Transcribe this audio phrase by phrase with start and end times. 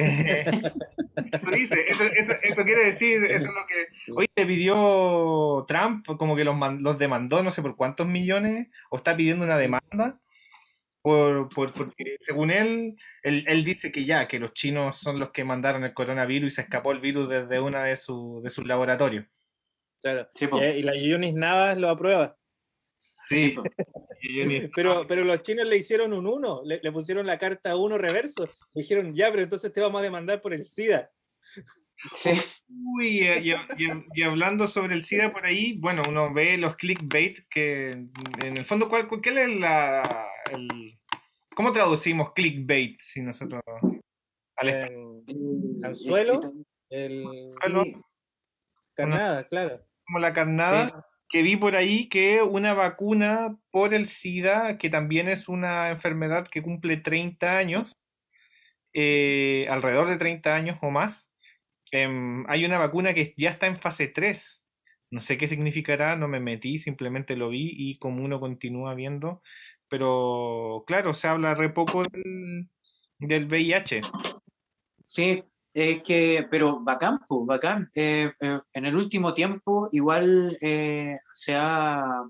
[0.00, 0.44] Eh,
[1.32, 6.06] eso dice, eso, eso, eso quiere decir, eso es lo que hoy le pidió Trump,
[6.18, 10.20] como que los, los demandó no sé por cuántos millones, o está pidiendo una demanda,
[11.02, 15.30] por, por- porque según él, él, él dice que ya, que los chinos son los
[15.30, 18.66] que mandaron el coronavirus y se escapó el virus desde una de, su- de sus
[18.68, 19.26] laboratorios.
[20.02, 20.28] Claro.
[20.34, 20.62] Sí, po.
[20.62, 22.36] Y, la Yunis Navas lo aprueba.
[23.28, 23.54] Sí,
[24.74, 28.48] Pero, pero los chinos le hicieron un 1, le, le pusieron la carta 1 reverso.
[28.74, 31.10] Dijeron, ya, pero entonces te vamos a demandar por el SIDA.
[32.12, 32.30] Sí.
[32.68, 36.76] Uy, y, y- y- y hablando sobre el SIDA por ahí, bueno, uno ve los
[36.76, 40.28] clickbait que en el fondo, ¿cuál, cuál es la...
[40.52, 40.98] el-
[41.54, 43.62] ¿Cómo traducimos clickbait si nosotros...
[44.56, 44.68] Al?
[44.68, 46.40] En Anzuelo,
[46.90, 47.24] el.
[47.52, 47.96] Sí.
[48.94, 49.84] carnada, claro.
[50.08, 55.28] Como la carnada, que vi por ahí que una vacuna por el SIDA, que también
[55.28, 57.92] es una enfermedad que cumple 30 años,
[58.94, 61.30] eh, alrededor de 30 años o más,
[61.92, 64.64] em, hay una vacuna que ya está en fase 3.
[65.10, 69.42] No sé qué significará, no me metí, simplemente lo vi y como uno continúa viendo,
[69.88, 72.68] pero claro, se habla re poco del,
[73.18, 74.00] del VIH.
[75.04, 77.90] Sí, es que, pero bacán, pues, bacán.
[77.94, 82.22] Eh, eh, en el último tiempo, igual eh, se ha,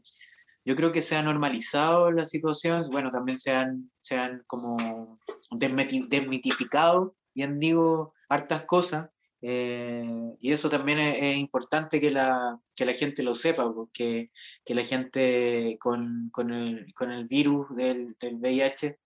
[0.64, 5.18] yo creo que se ha normalizado la situación, bueno, también se han, se han como
[5.50, 12.84] desmiti- desmitificado, bien digo, hartas cosas, Eh, y eso también es, importante que la, que
[12.84, 14.30] la gente lo sepa, porque
[14.64, 18.98] que la gente con, con, el, con el virus del, del, VIH,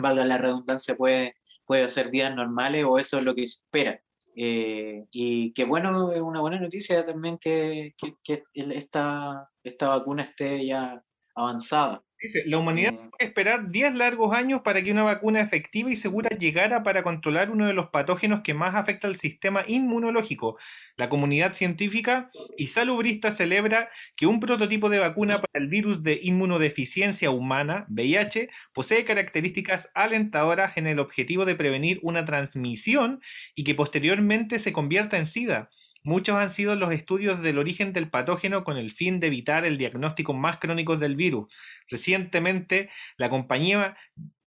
[0.00, 4.00] valga la redundancia, puede, puede hacer días normales o eso es lo que se espera.
[4.36, 10.22] Eh, y que bueno, es una buena noticia también que, que, que esta, esta vacuna
[10.22, 11.02] esté ya
[11.34, 12.02] avanzada.
[12.20, 16.28] Dice, la humanidad puede esperar 10 largos años para que una vacuna efectiva y segura
[16.36, 20.58] llegara para controlar uno de los patógenos que más afecta al sistema inmunológico.
[20.96, 26.20] La comunidad científica y salubrista celebra que un prototipo de vacuna para el virus de
[26.22, 33.22] inmunodeficiencia humana, VIH, posee características alentadoras en el objetivo de prevenir una transmisión
[33.54, 35.70] y que posteriormente se convierta en SIDA.
[36.02, 39.78] Muchos han sido los estudios del origen del patógeno con el fin de evitar el
[39.78, 41.52] diagnóstico más crónico del virus.
[41.88, 43.96] Recientemente, la compañía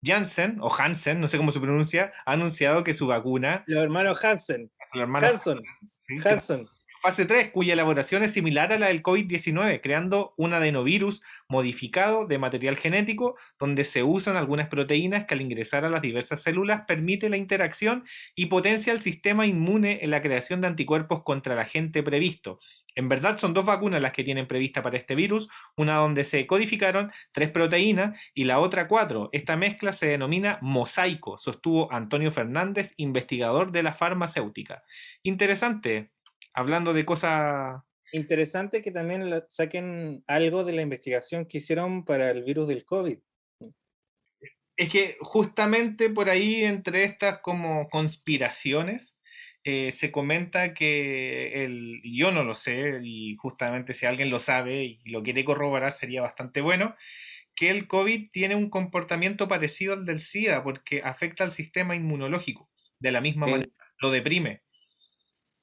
[0.03, 3.65] Janssen, o Hansen, no sé cómo se pronuncia, ha anunciado que su vacuna.
[3.67, 4.71] Los hermanos Hansen.
[4.93, 5.63] Hansen.
[6.25, 6.69] Hansen
[7.01, 12.39] fase 3, cuya elaboración es similar a la del COVID-19, creando un adenovirus modificado de
[12.39, 17.29] material genético, donde se usan algunas proteínas que al ingresar a las diversas células permite
[17.29, 18.05] la interacción
[18.35, 22.61] y potencia el sistema inmune en la creación de anticuerpos contra el agente previsto.
[22.99, 26.49] En verdad son dos vacunas las que tienen prevista para este virus, una donde se
[26.49, 29.29] codificaron tres proteínas y la otra cuatro.
[29.31, 34.83] Esta mezcla se denomina mosaico, sostuvo Antonio Fernández, investigador de la farmacéutica.
[35.23, 36.11] Interesante,
[36.53, 37.83] hablando de cosas...
[38.13, 43.19] Interesante que también saquen algo de la investigación que hicieron para el virus del COVID.
[44.77, 49.19] Es que justamente por ahí, entre estas como conspiraciones,
[49.65, 54.85] eh, se comenta que el, yo no lo sé, y justamente si alguien lo sabe
[54.85, 56.97] y lo quiere corroborar sería bastante bueno,
[57.55, 62.71] que el COVID tiene un comportamiento parecido al del SIDA porque afecta al sistema inmunológico
[63.01, 64.63] de la misma manera, lo deprime.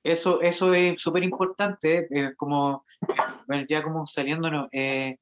[0.06, 2.86] Eso, eso es súper importante, eh, como,
[3.48, 5.18] bueno, ya como saliéndonos, eh,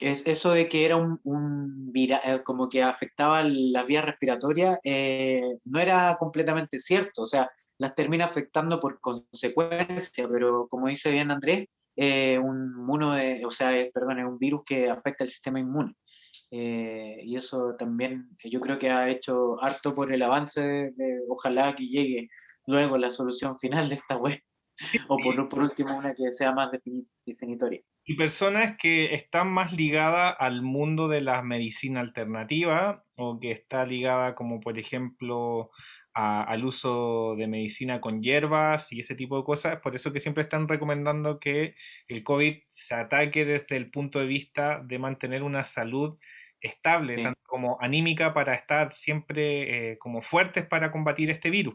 [0.00, 4.80] es eso de que era un, un eh, como que afectaba las vías respiratorias,
[5.64, 7.48] no era completamente cierto, o sea,
[7.78, 14.18] las termina afectando por consecuencia, pero como dice bien Andrés, un de, o sea, perdón,
[14.18, 15.94] es un virus que afecta el sistema inmune.
[16.50, 21.86] y eso también yo creo que ha hecho harto por el avance de ojalá que
[21.86, 22.28] llegue
[22.66, 24.42] luego la solución final de esta web.
[25.08, 26.70] o por, por, último una que sea más
[27.24, 27.80] definitoria.
[28.04, 33.86] Y personas que están más ligadas al mundo de la medicina alternativa o que está
[33.86, 35.70] ligada como por ejemplo
[36.16, 39.80] al uso de medicina con hierbas y ese tipo de cosas.
[39.80, 41.74] Por eso que siempre están recomendando que
[42.08, 46.18] el COVID se ataque desde el punto de vista de mantener una salud
[46.58, 51.74] estable, tanto como anímica para estar siempre eh, como fuertes para combatir este virus.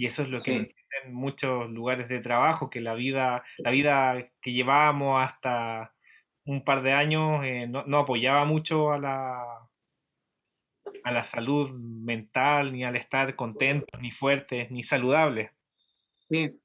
[0.00, 0.74] Y eso es lo que
[1.04, 5.94] en muchos lugares de trabajo, que la vida, la vida que llevábamos hasta
[6.46, 9.68] un par de años eh, no, apoyaba mucho a la,
[11.04, 15.50] a la salud mental, ni al estar contentos, ni fuertes, ni saludables.
[16.30, 16.58] Sí,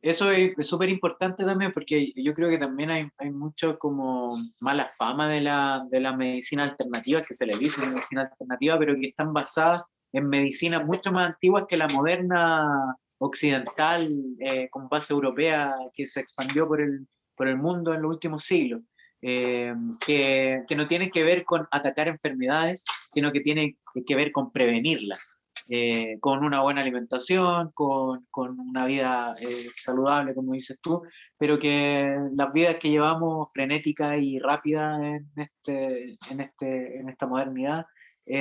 [0.00, 4.26] eso es súper importante también porque yo creo que también hay, hay mucho como
[4.60, 8.94] mala fama de la, de la medicina alternativa, que se le dice medicina alternativa, pero
[8.94, 9.82] que están basadas
[10.12, 14.08] en medicinas mucho más antiguas que la moderna occidental
[14.40, 18.44] eh, con base europea que se expandió por el, por el mundo en los últimos
[18.44, 18.82] siglos,
[19.22, 24.32] eh, que, que, no tiene que ver con atacar enfermedades, sino que tiene que ver
[24.32, 29.36] con prevenirlas, eh, con una buena alimentación, con, con una vida
[29.76, 31.02] saludable, como dices tú,
[31.36, 37.26] pero que las vidas que llevamos frenéticas y rápidas en, este, en, este, en esta
[37.26, 37.84] modernidad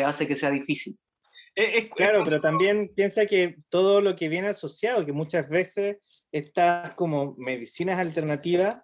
[0.06, 0.98] hace que sea difícil.
[1.96, 5.98] Claro, pero también piensa que todo lo que viene asociado, que muchas veces
[6.32, 8.78] estas como medicinas alternativas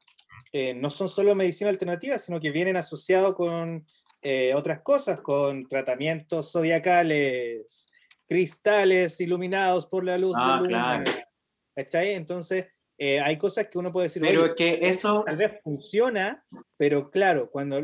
[0.52, 3.86] eh, no son solo medicina alternativa, sino que vienen asociados con
[4.22, 7.88] eh, otras cosas, con tratamientos zodiacales,
[8.28, 11.04] cristales iluminados por la luz ah, de luna.
[11.04, 12.12] Claro.
[12.12, 16.46] Entonces, eh, hay cosas que uno puede decir, pero que eso tal vez funciona,
[16.78, 17.82] pero claro, cuando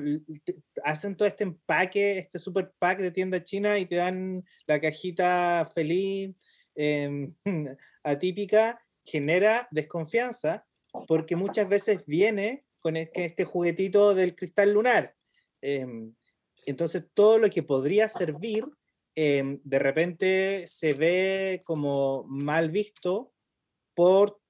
[0.83, 5.69] hacen todo este empaque, este super pack de tienda china y te dan la cajita
[5.73, 6.35] feliz,
[6.75, 7.33] em,
[8.03, 10.65] atípica, genera desconfianza
[11.07, 15.15] porque muchas veces viene con este juguetito del cristal lunar.
[15.61, 16.13] Em,
[16.65, 18.65] entonces todo lo que podría servir
[19.15, 23.33] em, de repente se ve como mal visto
[23.93, 24.40] por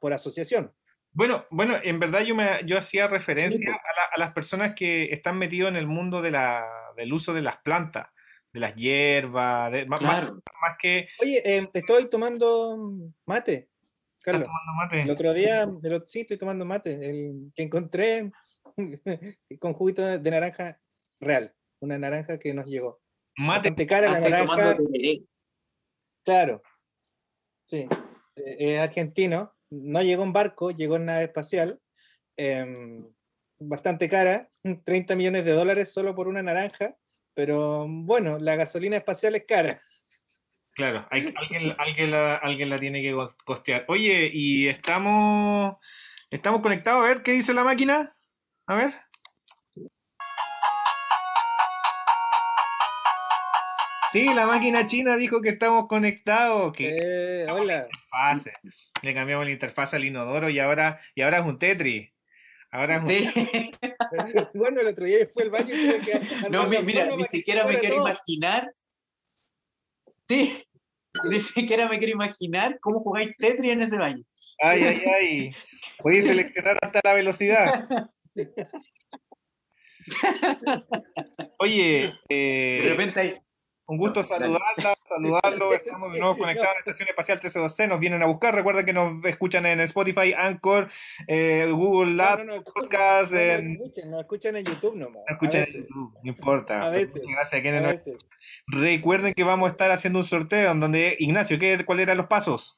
[0.00, 0.72] por asociación.
[1.12, 3.72] Bueno, bueno, en verdad yo, me, yo hacía referencia
[4.14, 6.64] a, las personas que están metidos en el mundo de la,
[6.96, 8.08] del uso de las plantas,
[8.52, 10.34] de las hierbas, de, más, más- Claro.
[10.60, 12.76] más que Oye, eh, estoy tomando
[13.26, 14.44] mate, ¿Estás Carlos.
[14.44, 15.02] tomando mate.
[15.02, 18.30] El otro día, el otro- sí, estoy tomando mate, el que encontré
[19.60, 20.78] con juguito de, naranja
[21.20, 23.00] real, una naranja que nos llegó.
[23.36, 24.90] Mate, Bastante cara Ah, la estoy naranja, tomando
[26.24, 26.62] claro.
[27.64, 27.88] Sí,
[28.36, 31.80] eh, argentino, no llegó en barco, llegó en nave espacial,
[32.36, 33.06] em,
[33.58, 34.48] bastante cara,
[34.84, 36.96] 30 millones de dólares solo por una naranja,
[37.34, 39.80] pero bueno, la gasolina espacial es cara.
[40.72, 43.84] claro, hay- alguien, alguien, la, alguien la tiene que cos- costear.
[43.88, 45.76] Oye, y estamos,
[46.30, 48.16] estamos conectados, a ver qué dice la máquina.
[48.66, 48.94] A ver.
[54.10, 56.88] Sí, la máquina china dijo que estamos conectados, que
[57.44, 57.86] Eh, hola.
[59.02, 62.10] Le cambiamos la interfaz al inodoro y ahora, y ahora es un Tetris.
[62.70, 63.24] Ahora es un Sí.
[64.54, 67.64] Bueno, el otro día fui al baño y tuve que No, mi- mira, ni siquiera
[67.66, 68.06] me quiero todo.
[68.08, 68.72] imaginar.
[70.28, 70.62] Sí,
[71.28, 74.22] ni siquiera me quiero imaginar cómo jugáis Tetris en ese baño.
[74.62, 75.50] Ay, ay, ay.
[75.98, 77.84] Podéis seleccionar hasta la velocidad.
[81.58, 83.36] Oye, eh, De repente hay.
[83.90, 85.72] Un gusto No, saludarla, saludarlo.
[85.74, 87.88] Estamos de nuevo conectados a la Estación Espacial 1312.
[87.88, 88.54] Nos vienen a buscar.
[88.54, 90.88] Recuerden que nos escuchan en Spotify, Anchor,
[91.26, 95.22] eh, Google Lab, no, no, podcast, no, no, en- escuchen, nos escuchan en YouTube nomás.
[95.28, 96.12] nos escuchan en YouTube.
[96.22, 96.86] No importa.
[96.86, 98.04] A veces, Muchas gracias a nos-.
[98.68, 102.26] Recuerden que vamos a estar haciendo un sorteo en donde, Ignacio, ¿qué, ¿cuáles eran los
[102.26, 102.76] pasos?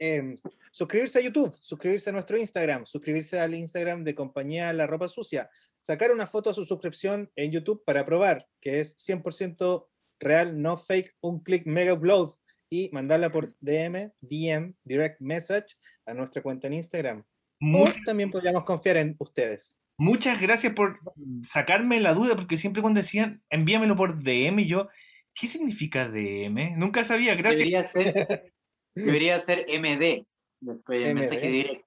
[0.00, 0.34] Em,
[0.72, 5.48] suscribirse a YouTube, suscribirse a nuestro Instagram, suscribirse al Instagram de compañía La Ropa Sucia,
[5.80, 9.86] sacar una foto a su suscripción en YouTube para probar que es 100%
[10.20, 12.34] real, no fake, un clic mega upload
[12.70, 17.20] y mandarla por DM, DM, direct message a nuestra cuenta en Instagram.
[17.20, 17.24] O
[17.60, 19.76] Muy- también podríamos confiar en ustedes.
[19.96, 20.98] Muchas gracias por
[21.46, 24.88] sacarme la duda, porque siempre cuando decían envíamelo por DM, y yo,
[25.34, 26.76] ¿qué significa DM?
[26.76, 27.58] Nunca sabía, gracias.
[27.60, 28.52] Debería ser,
[28.94, 30.26] debería ser MD.
[30.60, 31.20] Después el MD.
[31.20, 31.86] mensaje directo.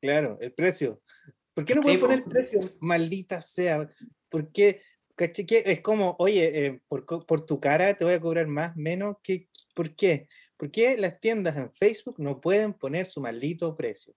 [0.00, 1.02] Claro, el precio.
[1.54, 2.30] ¿Por qué no Sí, pueden poner po.
[2.30, 2.60] precio?
[2.80, 3.90] Maldita sea.
[4.30, 4.80] ¿Por qué?
[5.18, 9.16] Es como, oye, eh, por, por tu cara te voy a cobrar más, menos.
[9.22, 10.28] ¿Qué, ¿Por qué?
[10.56, 14.14] ¿Por qué las tiendas en Facebook no pueden poner su maldito precio?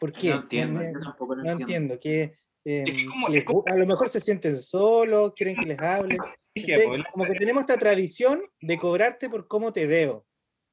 [0.00, 0.30] ¿Por qué?
[0.30, 1.94] No entiendo, yo tampoco lo no entiendo.
[1.94, 2.00] entiendo.
[2.00, 5.66] que, que como- les es como- gu- a lo mejor se sienten solos, quieren que
[5.66, 6.18] les hable.
[6.54, 10.26] Pues, Como que tenemos esta tradición de cobrarte por cómo te veo.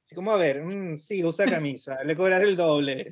[0.04, 3.12] Así como, a ver, mm, sí, usa camisa, le cobraré el doble.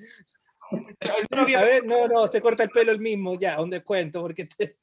[0.99, 4.73] A ver, no, no, te corta el pelo el mismo, ya, un descuento, porque te...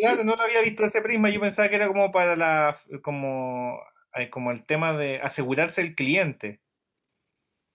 [0.00, 1.30] Claro, no lo había visto ese prisma.
[1.30, 3.78] Yo pensaba que era como para la, como,
[4.30, 6.60] como el tema de asegurarse el cliente.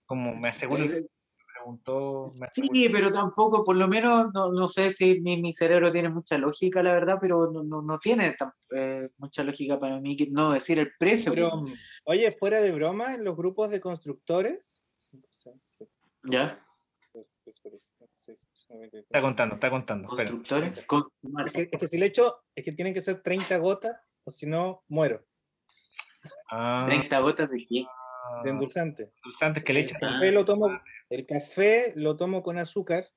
[0.06, 1.06] Como me aseguro, el- Eh,
[1.54, 5.52] preguntó, me aseguro- Sí, pero tampoco, por lo menos, no, no sé si mi, mi
[5.52, 9.78] cerebro tiene mucha lógica, la verdad, pero no, no, no tiene tan- eh, mucha lógica
[9.80, 11.32] para mí no decir el precio.
[11.32, 12.02] Pero, pues.
[12.04, 14.82] oye, fuera de broma, en los grupos de constructores...
[16.24, 16.60] ¿Ya?
[18.68, 20.08] Está contando, está contando.
[20.08, 20.84] Constructores.
[20.86, 21.04] Con-
[21.46, 24.30] Es que, es que si le echo, es que tienen que ser 30 gotas, o
[24.30, 25.24] si no, muero,
[26.50, 27.86] Ah, 30 gotas de qué?
[28.42, 29.12] de endulzante.
[29.22, 30.00] endulzantes que le El echan.
[30.00, 30.80] café lo tomo,
[31.10, 33.08] el café lo tomo con azúcar,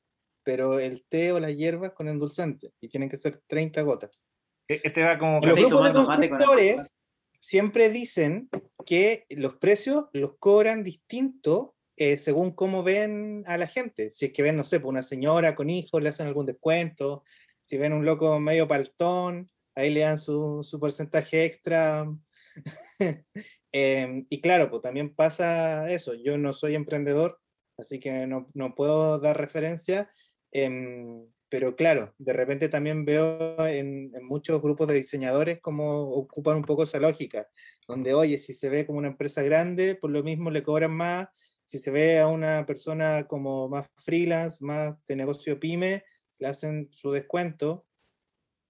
[0.44, 4.24] pero el té o las hierbas con endulzante, y tienen que ser 30 gotas.
[4.68, 6.96] Este va como los Estoy grupos de tomando mate con constructores
[7.42, 8.50] siempre dicen
[8.86, 14.10] que los precios los cobran distinto eh, según cómo ven a la gente.
[14.10, 17.24] Si es que ven, no sé, pues una señora con hijos, le hacen algún descuento.
[17.66, 22.10] Si ven un loco medio paltón, ahí le dan su, su porcentaje extra.
[23.72, 26.16] Em, y claro, pues también pasa eso.
[26.16, 27.40] Yo no soy emprendedor,
[27.78, 30.10] así que no, no puedo dar referencia.
[30.52, 36.58] em, pero claro, de repente también veo en, en muchos grupos de diseñadores cómo ocupan
[36.58, 37.48] un poco esa lógica,
[37.88, 41.28] donde, oye, si se ve como una empresa grande, por lo mismo le cobran más,
[41.70, 46.04] si se ve a una persona como más freelance, más de negocio pyme,
[46.40, 47.86] le hacen su descuento,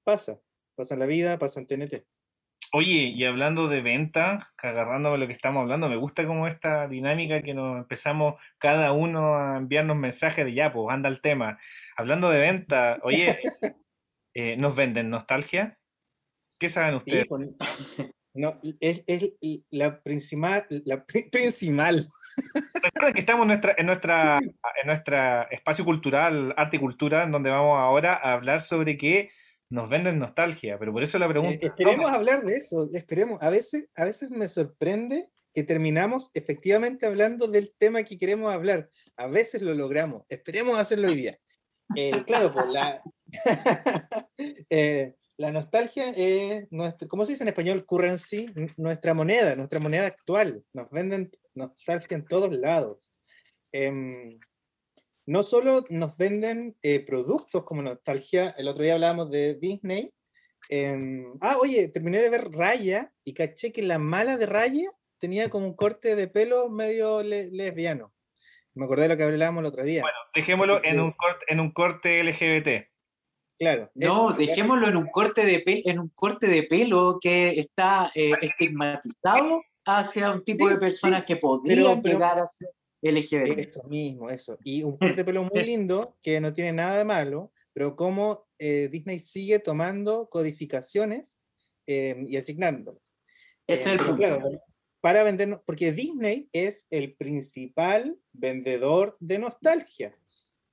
[0.04, 0.42] pasa,
[0.76, 2.06] pasa en la vida, pasa en TNT.
[2.74, 7.42] Oye, y hablando de venta, agarrándome lo que estamos hablando, me gusta como esta dinámica
[7.42, 11.58] que nos empezamos cada uno a enviarnos mensajes de ya, pues anda el tema.
[11.96, 13.40] Hablando de venta, oye,
[14.34, 15.80] eh, ¿nos venden nostalgia?
[16.60, 18.12] ¿Qué saben Sí, ustedes?
[18.34, 19.32] No, es, es
[19.72, 22.08] la principal, la pri- principal.
[22.84, 27.32] Recuerden que estamos en nuestra, en nuestra, en nuestra espacio cultural, arte y cultura, en
[27.32, 29.30] donde vamos ahora a hablar sobre que
[29.72, 33.42] nos venden nostalgia, pero por eso la Eh, pregunta, esperemos hablar de eso, esperemos.
[33.44, 38.90] A veces, a veces me sorprende que terminamos efectivamente hablando del tema que queremos hablar.
[39.18, 40.24] A veces lo logramos.
[40.30, 41.38] Esperemos hacerlo hoy día.
[41.96, 43.02] Eh, claro, pues la,
[44.70, 47.86] eh, La nostalgia es, nuestra, ¿cómo se dice en español?
[47.86, 50.66] Currency, nuestra moneda, nuestra moneda actual.
[50.74, 53.14] Nos venden nostalgia en todos lados.
[53.72, 54.38] Em,
[55.26, 60.12] no solo nos venden eh, productos como nostalgia, el otro día hablábamos de Disney.
[60.68, 65.50] Em, ah, oye, terminé de ver Raya y caché que la mala de Raya tenía
[65.50, 68.12] como un corte de pelo medio lesbiano.
[68.74, 70.02] Me acordé de lo que hablábamos el otro día.
[70.02, 72.90] Bueno, dejémoslo en un corte, en un corte LGBT.
[73.60, 73.92] Claro.
[73.94, 78.32] No, dejémoslo en un corte de pelo, en un corte de pelo que está eh,
[78.42, 82.70] estigmatizado hacia un tipo de personas que podrían llegar a ser
[83.02, 83.60] LGBT.
[83.60, 84.58] Eso mismo, eso.
[84.64, 88.48] Y un corte de pelo muy lindo que no tiene nada de malo, pero como
[88.60, 91.38] eh, Disney sigue tomando codificaciones
[91.86, 93.04] em, y asignándolas.
[93.68, 94.40] Es el punto.
[95.02, 100.16] para vender, porque Disney es el principal vendedor de nostalgia.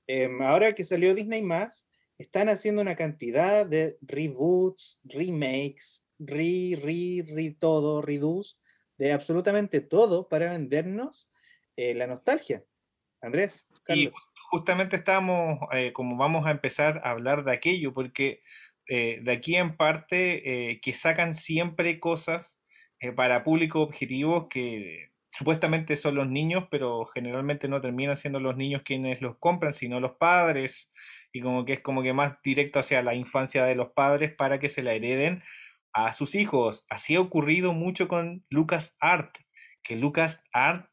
[0.07, 7.25] Em, ahora que salió Disney más, están haciendo una cantidad de reboots, remakes, re, re,
[7.29, 8.59] re todo, redos,
[8.99, 11.31] de absolutamente todo para vendernos
[11.77, 12.65] eh, la nostalgia.
[13.21, 13.67] Andrés.
[13.89, 14.11] Y
[14.51, 18.43] justamente estamos, eh, como vamos a empezar a hablar de aquello, porque
[18.89, 22.61] eh, de aquí en parte que sacan siempre cosas
[23.17, 28.83] para público objetivo que supuestamente son los niños, pero generalmente no terminan siendo los niños
[28.83, 30.93] quienes los compran, sino los padres,
[31.37, 34.59] y como que es como que más directo hacia la infancia de los padres para
[34.59, 35.43] que se la hereden
[35.93, 36.87] a sus hijos.
[36.89, 39.37] Así ha ocurrido mucho con Lucas Art,
[39.83, 40.89] que Lucas Art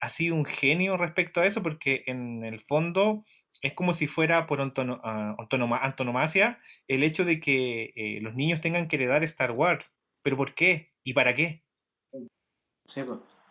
[0.00, 3.24] ha sido un genio respecto a eso porque en el fondo
[3.60, 5.36] es como si fuera por ah,
[5.82, 9.92] antonomasia el hecho de que eh, los niños tengan que heredar Star Wars.
[10.22, 10.92] ¿Pero por qué?
[11.02, 11.64] ¿Y para qué?
[12.12, 12.28] Pues.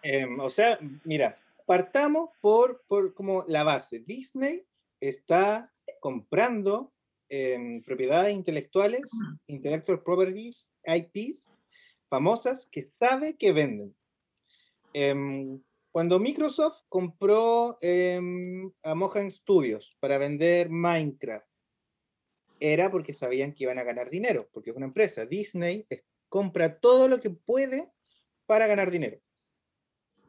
[0.02, 1.36] Em, o sea, mira,
[1.66, 4.00] partamos por, por como la base.
[4.00, 4.66] Disney
[5.02, 6.94] está comprando
[7.30, 9.10] em, propiedades intelectuales,
[9.48, 11.52] intellectual properties, IPs,
[12.10, 13.96] famosas que sabe que venden.
[14.94, 21.48] Em, cuando Microsoft compró em, a Mohan Studios para vender Minecraft,
[22.60, 25.26] era porque sabían que iban a ganar dinero, porque es una empresa.
[25.26, 25.86] Disney
[26.30, 27.92] compra todo lo que puede
[28.46, 29.20] para ganar dinero.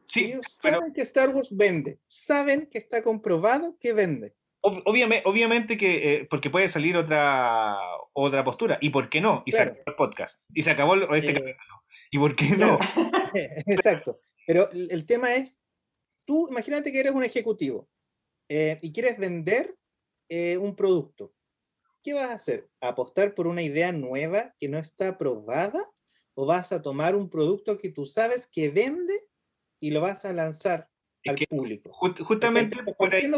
[0.05, 6.27] Sí, saben que Star Wars vende, saben que está comprobado que vende obviamente, que, eh,
[6.29, 7.77] porque puede salir otra,
[8.13, 11.31] otra postura, y por qué no, y se acabó el podcast, y se acabó este
[11.31, 12.79] eh, capítulo, y por qué no.
[13.33, 14.11] Exacto,
[14.45, 15.59] pero el tema es,
[16.25, 17.87] tú imagínate que eres un ejecutivo
[18.49, 19.75] eh, y quieres vender
[20.31, 21.33] un producto,
[22.03, 22.69] ¿qué vas a hacer?
[22.81, 25.83] ¿Apostar por una idea nueva que no está aprobada?
[26.35, 29.25] ¿O vas a tomar un producto que tú sabes que vende
[29.79, 30.87] y lo vas a lanzar
[31.49, 31.91] público.
[31.91, 33.29] justamente por ahí,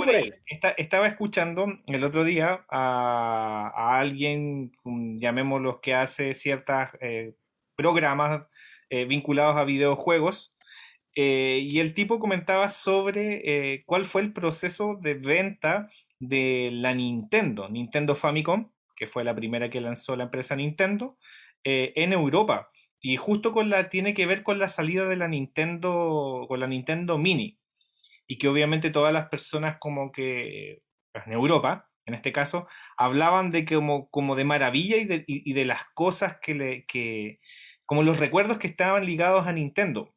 [0.78, 7.34] estaba escuchando el otro día a, alguien, llamémoslo, que hace ciertos eh,
[7.76, 8.46] programas
[8.90, 10.56] eh, vinculados a videojuegos.
[11.16, 15.90] Eh, y el tipo comentaba sobre cuál fue el proceso de venta
[16.20, 21.18] de la Nintendo, Nintendo Famicom, que fue la primera que lanzó la empresa Nintendo,
[21.64, 22.70] en Europa.
[23.04, 26.68] Y justo con la, tiene que ver con la salida de la Nintendo, con la
[26.68, 27.61] Nintendo Mini
[28.32, 32.66] y que obviamente todas las personas como que pues, en Europa, en este caso,
[32.96, 37.42] hablaban de como, como de maravilla y de, y, de las cosas que le, que,
[37.86, 40.16] como los recuerdos que estaban ligados a Nintendo.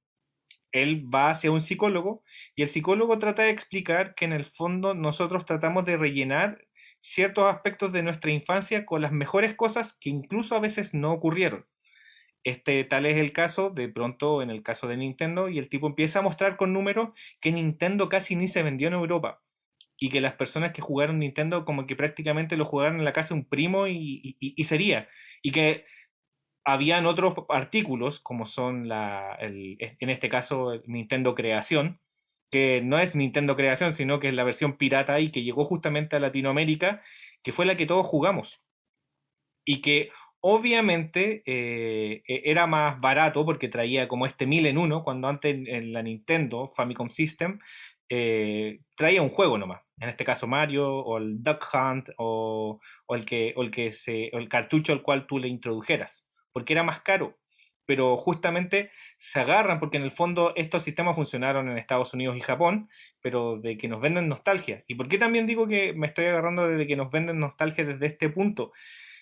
[0.71, 2.23] Él va hacia un psicólogo
[2.55, 6.69] y el psicólogo trata de explicar que en el fondo nosotros tratamos de rellenar
[7.01, 11.67] ciertos aspectos de nuestra infancia con las mejores cosas que incluso a veces no ocurrieron.
[12.45, 15.87] Este tal es el caso, de pronto en el caso de Nintendo, y el tipo
[15.87, 19.43] empieza a mostrar con números que Nintendo casi ni se vendió en Europa.
[19.99, 23.35] Y que las personas que jugaron Nintendo como que prácticamente lo jugaron en la casa
[23.35, 25.09] de un primo y, sería.
[25.43, 25.87] Y que
[26.65, 32.01] habían otros artículos, como son la, en este caso Nintendo Creación,
[32.55, 36.17] que no es Nintendo Creación, sino que es la versión pirata y que llegó justamente
[36.17, 37.03] a Latinoamérica,
[37.43, 38.63] que fue la que todos jugamos.
[39.65, 40.11] Y que
[40.47, 45.57] Obviamente eh, e-, era más barato porque traía como este 1000 en uno, cuando antes
[45.67, 47.61] en, la Nintendo Famicom System
[48.11, 49.81] eh, traía un juego nomás.
[49.99, 52.79] En este caso Mario o el Duck Hunt o,
[53.09, 57.39] el, que, se, el cartucho al cual tú le introdujeras, porque era más caro.
[57.87, 62.41] Pero justamente se agarran porque en el fondo estos sistemas funcionaron en Estados Unidos y
[62.41, 62.91] Japón,
[63.23, 64.85] pero de que nos venden nostalgia.
[64.89, 68.07] ¿Y por qué también digo que me estoy agarrando desde que nos venden nostalgia desde
[68.07, 68.73] este punto?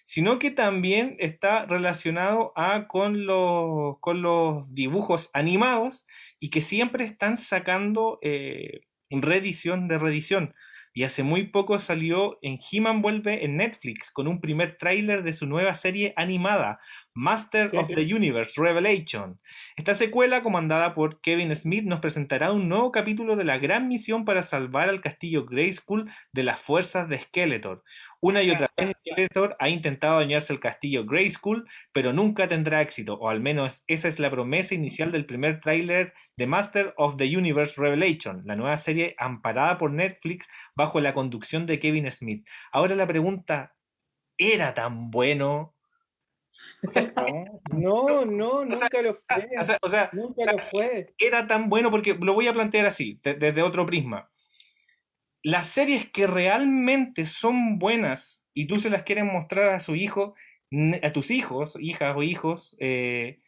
[0.05, 6.07] Sino que también está relacionado a, con, los, dibujos animados
[6.41, 10.55] y que siempre están sacando eh, reedición de reedición.
[10.95, 15.33] y hace muy poco salió en He-Man Vuelve en Netflix con un primer tráiler de
[15.33, 16.79] su nueva serie animada,
[17.15, 17.95] Master Sí, of sí.
[17.95, 19.41] the Universe Revelation.
[19.77, 24.25] Esta secuela, comandada por Kevin Smith, nos presentará un nuevo capítulo de la gran misión
[24.25, 27.83] para salvar al castillo Grayskull de las fuerzas de Skeletor.
[28.21, 33.15] Una y otra vez Skeletor ha intentado dañarse el castillo Grayskull, pero nunca tendrá éxito,
[33.15, 37.37] o al menos esa es la promesa inicial del primer tráiler de Master of the
[37.37, 42.47] Universe Revelation, la nueva serie amparada por Netflix bajo la conducción de Kevin Smith.
[42.73, 43.75] Ahora la pregunta,
[44.39, 45.75] ¿era tan bueno?
[47.73, 49.49] No, no, O sea, nunca lo fue.
[49.59, 51.15] O sea, o sea, Nunca lo fue.
[51.19, 54.31] era tan bueno porque lo voy a plantear así, de- desde otro prisma.
[55.43, 60.35] Las series que realmente son buenas y tú se las quieres mostrar a su hijo,
[61.03, 63.41] a tus hijos, hijas o hijos, eh,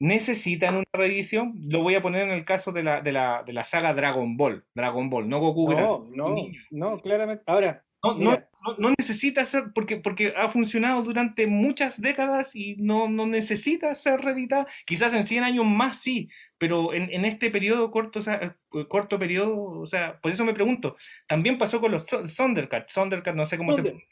[0.00, 1.54] necesitan una reedición.
[1.68, 4.36] Lo voy a poner en el caso de la, de la, de la saga Dragon
[4.36, 4.64] Ball.
[4.74, 5.70] Dragon Ball, no Goku.
[5.72, 6.34] No, no,
[6.70, 7.44] no, claramente.
[7.46, 8.30] Ahora, no, Mira.
[8.30, 13.94] no- no necesita ser, porque, porque ha funcionado durante muchas décadas y no, no necesita
[13.94, 14.66] ser reeditada.
[14.86, 18.84] Quizás en 100 años más sí, pero en, en este periodo corto, o sea, eh,
[18.88, 20.96] corto periodo, o sea, por eso me pregunto,
[21.26, 24.06] también pasó con los Thundercats, Thundercats, no sé cómo se pronuncia,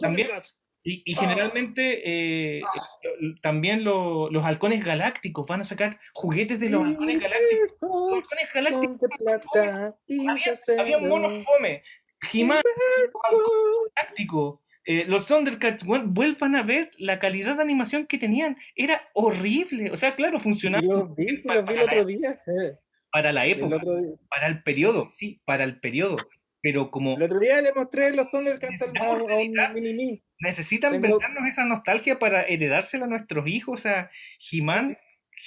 [0.00, 0.28] También-
[0.86, 6.68] y, y generalmente eh, eh, también lo- los halcones galácticos van a sacar juguetes de
[6.68, 7.76] los halcones galácticos.
[7.80, 9.00] Los halcones galácticos
[10.28, 11.82] había, había monos fome.
[12.32, 12.62] He-Man,
[13.96, 14.62] Galáctico.
[14.86, 18.58] Eh, los Thundercats, vuel- vuelvan a ver la calidad de animación que tenían.
[18.76, 19.90] Era horrible.
[19.90, 22.30] O sea, claro, funcionaba Los vi, para, los vi el la, otro día.
[22.46, 22.72] eh,
[23.10, 23.80] para la época,
[24.28, 26.16] para el periodo, sí, para el periodo.
[26.60, 31.18] Pero como el otro día le mostré los Thundercats al- a, un mini necesitan Tengo-
[31.18, 33.80] vendernos esa nostalgia para heredársela a nuestros hijos.
[33.80, 34.10] O sea,
[34.52, 34.98] He-Man,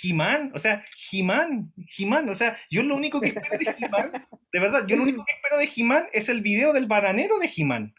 [0.03, 2.29] He-Man, o sea, He-Man, He-Man.
[2.29, 4.11] O sea, yo lo único que espero de He-Man,
[4.53, 7.49] de verdad, yo lo único que espero de He-Man es el video del bananero de
[7.55, 7.93] He-Man.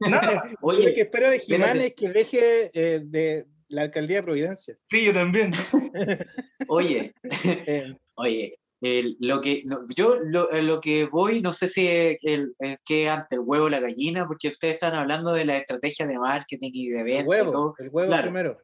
[0.00, 0.44] Nada más.
[0.50, 1.86] Yo lo Oye, que espero de espérate.
[1.86, 4.76] es que deje eh, de la alcaldía de Providencia.
[4.90, 5.52] Sí, yo también.
[6.68, 7.14] oye,
[7.44, 11.86] Eh, Oye, el- lo que no, yo lo, eh, lo que voy, no sé si
[11.86, 15.44] es el, el que antes, el huevo o la gallina, porque ustedes están hablando de
[15.44, 17.74] la estrategia de marketing y de el venta y huevo, todo.
[17.78, 18.22] el huevo Claro.
[18.24, 18.58] primero.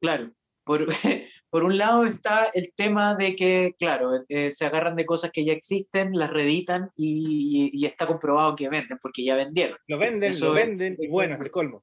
[0.00, 0.32] Claro,
[0.66, 0.84] por,
[1.50, 5.44] por un lado está el tema de que, claro, eh, se agarran de cosas que
[5.46, 9.78] ya existen, las reeditan y, y está comprobado que venden, porque ya vendieron.
[9.86, 11.82] Lo venden, Eso lo es- venden y bueno, es el colmo.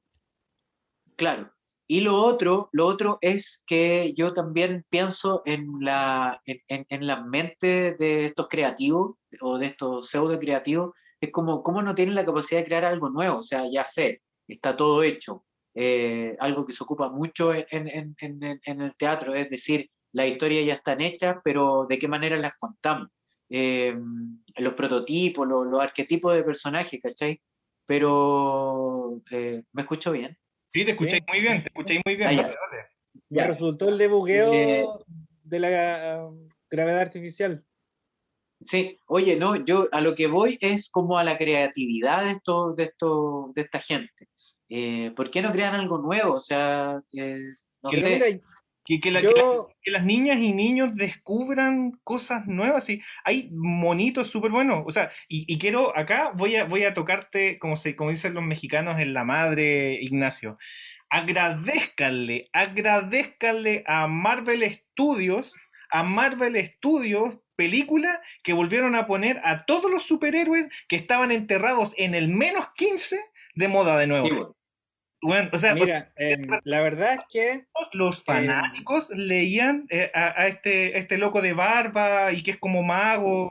[1.16, 1.50] Claro.
[1.86, 7.06] Y lo otro, lo otro es que yo también pienso en la, en, en- en
[7.06, 12.14] la mente de estos creativos o de estos pseudo creativos, es como cómo no tienen
[12.14, 15.44] la capacidad de crear algo nuevo, o sea, ya sé, está todo hecho.
[15.74, 20.28] Eh, algo que se ocupa mucho en, en- en- en- el teatro, es decir, las
[20.28, 23.08] historias ya están hechas, pero ¿de qué manera las contamos?
[23.50, 23.96] Eh,
[24.58, 27.40] los prototipos, los, los arquetipos de personajes, ¿cachai?
[27.86, 30.38] Pero, eh, ¿me escucho bien?
[30.68, 32.28] Sí, te escucháis muy bien, te escucháis muy bien.
[32.28, 32.42] Ah, ya.
[32.42, 32.84] dale, dale.
[33.28, 33.46] Me Ya.
[33.48, 34.86] resultó el debugueo Eh,
[35.42, 37.64] de la uh, gravedad artificial.
[38.60, 42.72] Sí, oye, no, yo a lo que voy es como a la creatividad de esto,
[42.74, 44.28] de esto, de esta gente.
[44.68, 46.34] Eh, ¿por qué no crean algo nuevo?
[46.34, 47.38] O sea, eh,
[47.82, 48.14] no Que Pero sé.
[48.14, 48.26] mira,
[48.86, 53.00] Que, que la- que la- yo, que las niñas y niños descubran cosas nuevas y
[53.24, 54.82] hay monitos súper buenos.
[54.86, 58.34] O sea, y, y quiero, acá voy a, voy a tocarte, como, se, como dicen
[58.34, 60.58] los mexicanos, en la madre, Ignacio.
[61.08, 65.58] Agradezcanle, agradezcanle a Marvel Studios,
[65.90, 71.94] a Marvel Studios, película que volvieron a poner a todos los superhéroes que estaban enterrados
[71.96, 73.20] en el menos 15
[73.54, 74.26] de moda de nuevo.
[74.26, 74.56] Sí, bueno,
[75.22, 77.64] Bueno, o sea, mira, em, la verdad es que
[77.94, 82.82] los fanáticos leían eh, a, a este, este loco de barba y que es como
[82.82, 83.50] mago,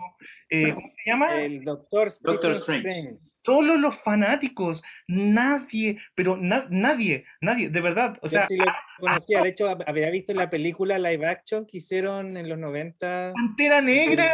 [0.49, 1.41] eh, ¿cómo se llama?
[1.41, 2.87] el doctor Doctor Strange.
[2.89, 3.19] Strange.
[3.45, 8.65] Solo los fanáticos, nadie, pero na- nadie, nadie, de verdad, o Yo sea, sí lo
[8.99, 13.33] conocía, de hecho hab- había visto la película live action que hicieron en los 90
[13.33, 14.31] Pantera Negra,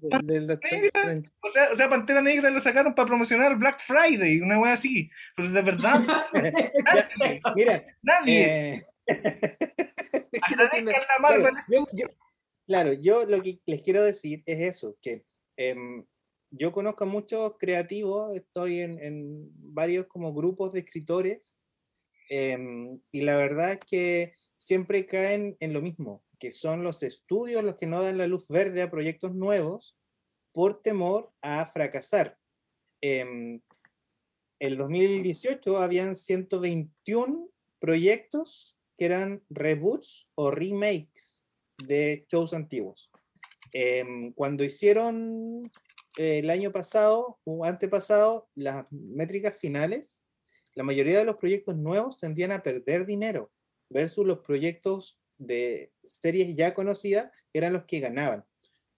[0.00, 1.22] de- Negra.
[1.42, 5.06] O sea, o sea, Pantera Negra lo sacaron para promocionar Black Friday, una wea así,
[5.36, 6.00] pero de verdad,
[6.32, 8.82] nadie, Mira, nadie, eh,
[10.42, 11.54] agradezcan a Claro, Marvel.
[11.68, 12.08] yo, yo-
[12.66, 15.24] claro, yo lo que les quiero decir es eso, que
[15.56, 16.04] em,
[16.50, 21.58] yo conozco a muchos creativos, estoy en, en varios como grupos de escritores,
[22.28, 27.62] em, y la verdad es que siempre caen en lo mismo, que son los estudios
[27.62, 29.96] los que no dan la luz verde a proyectos nuevos
[30.50, 32.36] por temor a fracasar.
[33.00, 33.60] Em,
[34.58, 41.46] el 2018 habían 121 proyectos que eran reboots o remakes
[41.78, 43.08] de shows antiguos.
[43.72, 45.62] Em, cuando hicieron
[46.18, 50.24] eh, el año pasado o antepasado, las métricas finales,
[50.74, 53.52] la mayoría de los proyectos nuevos tendían a perder dinero
[53.88, 58.44] versus los proyectos de series ya conocidas, eran los que ganaban.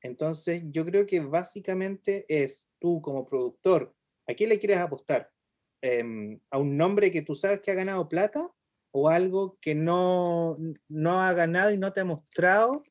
[0.01, 3.95] Entonces, yo creo que básicamente es tú como productor,
[4.29, 5.31] ¿a quién le quieres apostar?
[5.81, 8.51] Em, ¿A un nombre que tú sabes que ha ganado plata
[8.91, 12.83] o algo que no, no ha ganado y no te ha mostrado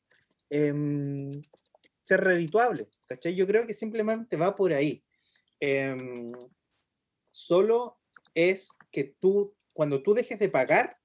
[0.50, 1.42] em,
[2.02, 2.88] ser redituable?
[3.06, 3.34] ¿cachai?
[3.34, 5.04] Yo creo que simplemente va por ahí.
[5.60, 6.32] Em,
[7.30, 7.98] solo
[8.34, 10.98] es que tú, cuando tú dejes de pagar,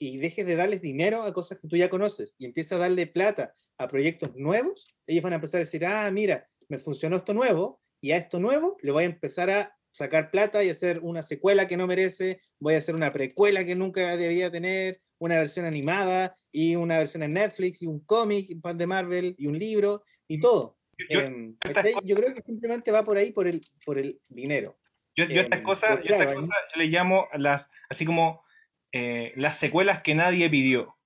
[0.00, 3.06] y dejes de darles dinero a cosas que tú ya conoces y empiezas a darle
[3.06, 7.34] plata a proyectos nuevos, ellos van a empezar a decir, ah, mira, me funcionó esto
[7.34, 11.22] nuevo y a esto nuevo le voy a empezar a sacar plata y hacer una
[11.22, 15.66] secuela que no merece, voy a hacer una precuela que nunca debía tener, una versión
[15.66, 20.40] animada y una versión en Netflix y un cómic de Marvel y un libro y
[20.40, 20.78] todo.
[21.10, 24.78] Yo, em, creo que simplemente va por ahí por el, por el dinero.
[25.14, 28.42] Yo, estas em, cosas, yo, estas cosas yo le llamo las, así como
[28.92, 30.96] eh, las secuelas que nadie pidió.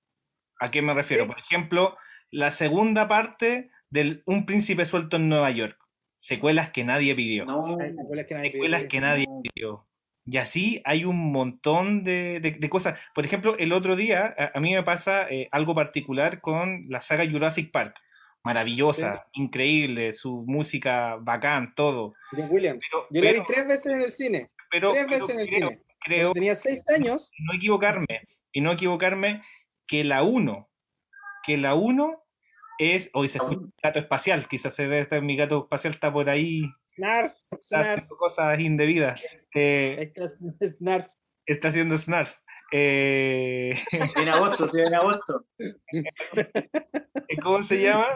[0.59, 1.27] ¿A qué me refiero?
[1.27, 1.97] Por ejemplo,
[2.31, 5.77] la segunda parte del Un príncipe suelto en Nueva York.
[6.17, 7.45] Secuelas que nadie pidió.
[8.41, 9.87] secuelas que nadie, pidió.
[10.25, 12.99] Y así hay un montón de, cosas.
[13.13, 17.29] Por ejemplo, el otro día a, mí me pasa eh, algo particular con la saga
[17.29, 17.95] Jurassic Park.
[18.43, 22.13] Maravillosa, increíble, su música bacán, todo.
[22.31, 22.83] Williams.
[23.11, 24.51] Yo la vi tres veces en el cine.
[24.71, 26.33] Pero, tres veces en el cine creo.
[26.33, 27.31] Tenía seis años.
[27.39, 29.43] no equivocarme, y no equivocarme
[29.87, 30.69] que la 1,
[31.43, 32.23] que la 1
[32.79, 36.29] es, hoy se escucha gato espacial, quizás se debe estar, mi gato espacial está por
[36.29, 36.63] ahí.
[36.95, 39.21] Snarf, está haciendo cosas indebidas.
[39.53, 40.13] Eh,
[40.63, 41.07] snarf.
[41.45, 42.37] Está haciendo snarf.
[42.71, 43.77] Eh...
[44.17, 45.45] En agosto, sí, en agosto.
[47.43, 48.07] ¿Cómo se llama?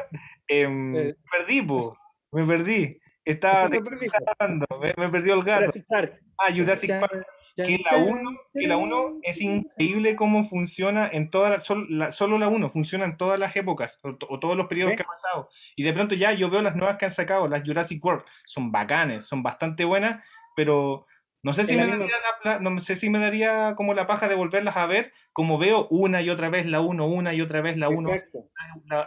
[0.48, 1.98] Eh, me perdí, po.
[2.32, 3.00] me perdí.
[3.26, 5.66] Estaba me, me, me, perdió el gato.
[5.66, 6.20] Jurassic Park.
[6.38, 11.64] Ah, Jurassic Park que la 1 que la uno es increíble cómo funciona en todas
[11.64, 15.04] solo, la, solo la 1 funciona en todas las épocas o, todos los periodos que
[15.04, 15.50] ha pasado.
[15.76, 18.72] Y de pronto ya yo veo las nuevas que han sacado las Jurassic World son
[18.72, 20.24] bacanes son bastante buenas
[20.56, 21.06] pero
[21.42, 24.36] no sé si me daría la, no sé si me daría como la paja de
[24.36, 27.78] volverlas a ver como veo una y otra vez la 1 una y otra vez
[27.78, 28.12] la 1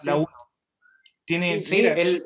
[0.02, 0.28] la 1
[1.24, 2.22] tiene sí, el,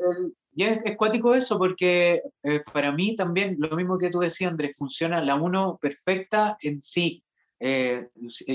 [0.57, 4.75] y es, cuático eso porque eh, para mí también, lo mismo que tú decías, Andrés,
[4.79, 7.23] funciona la 1 perfecta en sí.
[7.61, 8.09] Eh,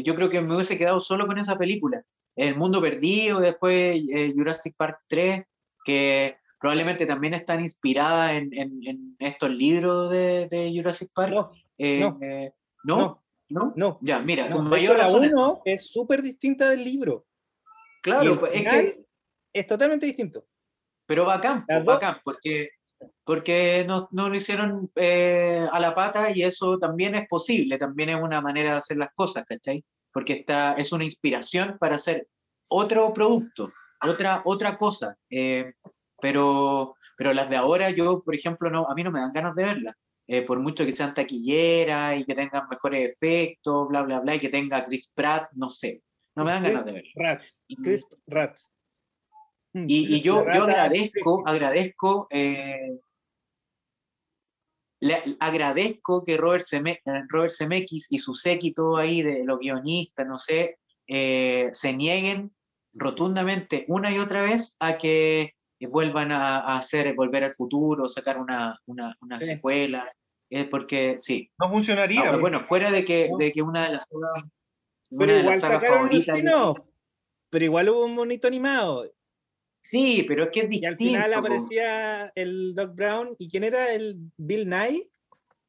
[0.03, 2.03] yo creo que me hubiese quedado solo con esa película.
[2.35, 5.43] El Mundo Perdido, después eh, Jurassic Park 3,
[5.85, 11.51] que probablemente también están inspiradas en, en, estos libros de, de Jurassic Park.
[11.77, 12.19] No,
[12.83, 15.21] no, no, no, Ya, mira, con mayor razón.
[15.21, 17.27] La 1 es súper distinta del libro.
[18.01, 19.05] Claro, pues, es que.
[19.53, 20.45] Es totalmente distinto.
[21.11, 22.69] Pero bacán, pues, bacán, porque,
[23.25, 28.11] porque no, no lo hicieron eh, a la pata y eso también es posible, también
[28.11, 29.83] es una manera de hacer las cosas, ¿cachai?
[30.13, 32.29] Porque está, es una inspiración para hacer
[32.69, 35.17] otro producto, otra, otra cosa.
[35.29, 35.73] Eh,
[36.21, 39.53] pero, pero las de ahora, yo, por ejemplo, no, a mí no me dan ganas
[39.57, 39.95] de verlas.
[40.27, 44.39] Eh, por mucho que sean taquilleras y que tengan mejores efectos, bla, bla, bla, y
[44.39, 46.03] que tenga Chris Pratt, no sé.
[46.37, 47.13] No me dan ganas de verlas.
[47.75, 48.57] Chris Pratt.
[49.73, 52.99] Mm, y, yo, yo agradezco, agradezco, eh,
[54.99, 60.37] le, agradezco que Robert, Seme, Robert Zemeckis y su séquito ahí de los guionistas, no
[60.37, 62.53] sé, eh, se nieguen
[62.93, 68.77] rotundamente una y otra vez a que vuelvan a, hacer Volver al Futuro, sacar una,
[68.85, 70.11] una, una secuela,
[70.69, 71.49] porque sí.
[71.59, 72.35] No funcionaría.
[72.37, 74.05] bueno, fuera de que, de que una de las,
[75.11, 76.37] una de las sagas favoritas.
[77.49, 79.09] Pero igual hubo un bonito animado.
[79.81, 81.03] Sí, pero es que es distinto.
[81.03, 83.35] Y al final aparecía el Doc Brown.
[83.39, 85.09] ¿Y quién era el Bill Nye?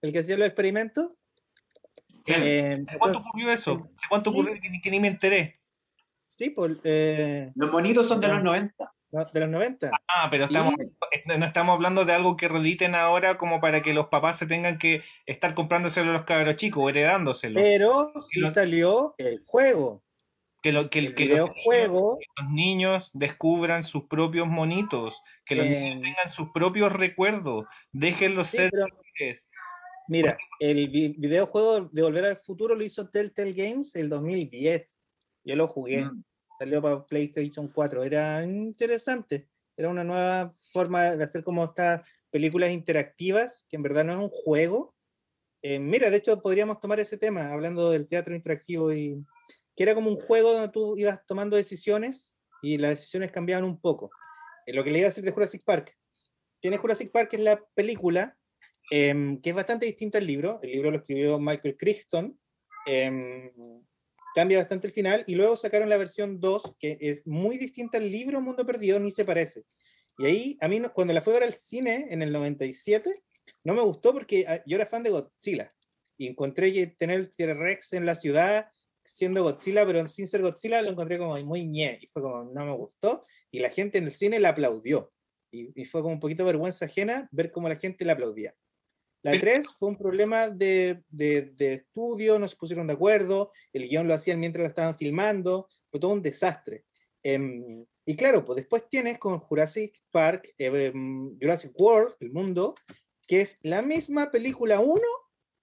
[0.02, 1.16] El que hacía los experimentos.
[2.26, 3.90] Eh, cuánto ocurrió eso?
[4.08, 5.60] cuánto ocurrió que, ni me enteré?
[6.28, 6.80] Sí, pues.
[6.84, 8.92] Eh, los monitos son de los 90.
[9.32, 9.90] De los 90.
[10.08, 10.74] Ah, pero estamos,
[11.26, 14.78] no estamos hablando de algo que rediten ahora como para que los papás se tengan
[14.78, 17.60] que estar comprándoselo a los cabros chicos o heredándoselo.
[17.60, 20.02] Pero sí salió el juego.
[20.62, 21.50] Que, lo, que, el, que, los
[22.50, 28.70] niños, descubran sus propios monitos, que los niños eh, tengan sus propios recuerdos, déjenlos ser
[30.08, 34.98] Mira, el videojuego de Volver al Futuro lo hizo Telltale Games el 2010.
[35.44, 36.04] Yo lo jugué.
[36.04, 36.24] Mm.
[36.58, 38.04] Salió para PlayStation 4.
[38.04, 39.48] Era interesante.
[39.76, 44.18] Era una nueva forma de hacer como estas películas interactivas, que en verdad no es
[44.18, 44.94] un juego.
[45.62, 49.24] Eh, mira, de hecho podríamos tomar ese tema, hablando del teatro interactivo y,
[49.82, 53.80] que era como un juego donde tú ibas tomando decisiones y las decisiones cambiaban un
[53.80, 54.12] poco.
[54.68, 55.92] lo que le iba a decir de Jurassic Park,
[56.60, 58.36] tiene Jurassic Park, es la película,
[58.92, 60.60] em, que es bastante distinta al libro.
[60.62, 62.38] El libro lo escribió Michael Crichton.
[62.86, 63.50] em,
[64.36, 65.24] cambia bastante el final.
[65.26, 69.10] Y luego sacaron la versión 2, que es muy distinta al libro Mundo Perdido, ni
[69.10, 69.64] se parece.
[70.18, 73.22] Y ahí, a mí, cuando la fui a ver al cine en el 97,
[73.64, 75.72] no me gustó porque ah, yo era fan de Godzilla.
[76.16, 78.68] Y encontré tener el T-Rex en la ciudad
[79.04, 81.98] siendo Godzilla, pero sin ser Godzilla, lo encontré como muy ñe.
[82.00, 83.22] Y fue como, no me gustó.
[83.50, 85.12] Y la gente en el cine la aplaudió.
[85.50, 88.54] Y, y fue como un poquito vergüenza ajena ver cómo la gente la aplaudía.
[89.22, 93.52] La Pero- 3 fue un problema de, de, de estudio, no se pusieron de acuerdo,
[93.72, 96.84] el guion lo hacían mientras la estaban filmando, fue todo un desastre.
[97.22, 100.92] Em, y claro, pues después tienes con Jurassic Park, eh,
[101.40, 102.74] Jurassic World, el mundo,
[103.28, 105.00] que es la misma película 1,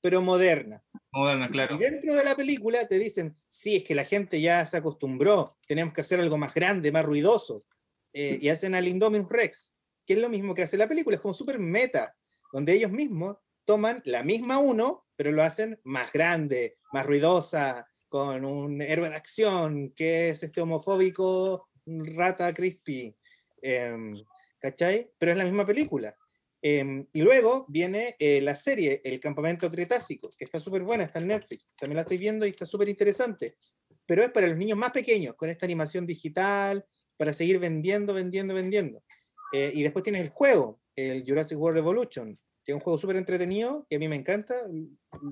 [0.01, 0.83] pero moderna.
[1.11, 1.75] Moderna, claro.
[1.75, 5.57] Y dentro de la película te dicen, sí, es que la gente ya se acostumbró,
[5.67, 7.65] tenemos que hacer algo más grande, más ruidoso.
[8.13, 11.21] Eh, y hacen al Indominus Rex, que es lo mismo que hace la película, es
[11.21, 12.15] como súper meta,
[12.51, 18.43] donde ellos mismos toman la misma uno, pero lo hacen más grande, más ruidosa, con
[18.43, 23.15] un héroe de acción, que es este homofóbico rata crispy.
[23.61, 24.23] em,
[24.59, 25.11] ¿Cachai?
[25.17, 26.15] Pero es la misma película.
[26.61, 31.19] Em, y luego viene eh, la serie El Campamento Cretácico, que está súper buena, está
[31.19, 31.69] en Netflix.
[31.77, 33.55] También la estoy viendo y está súper interesante.
[34.05, 38.53] Pero es para los niños más pequeños, con esta animación digital, para seguir vendiendo, vendiendo,
[38.53, 39.03] vendiendo.
[39.53, 43.15] Eh, y después tienes el juego, el Jurassic World Evolution, que es un juego súper
[43.15, 44.55] entretenido, que a mí me encanta.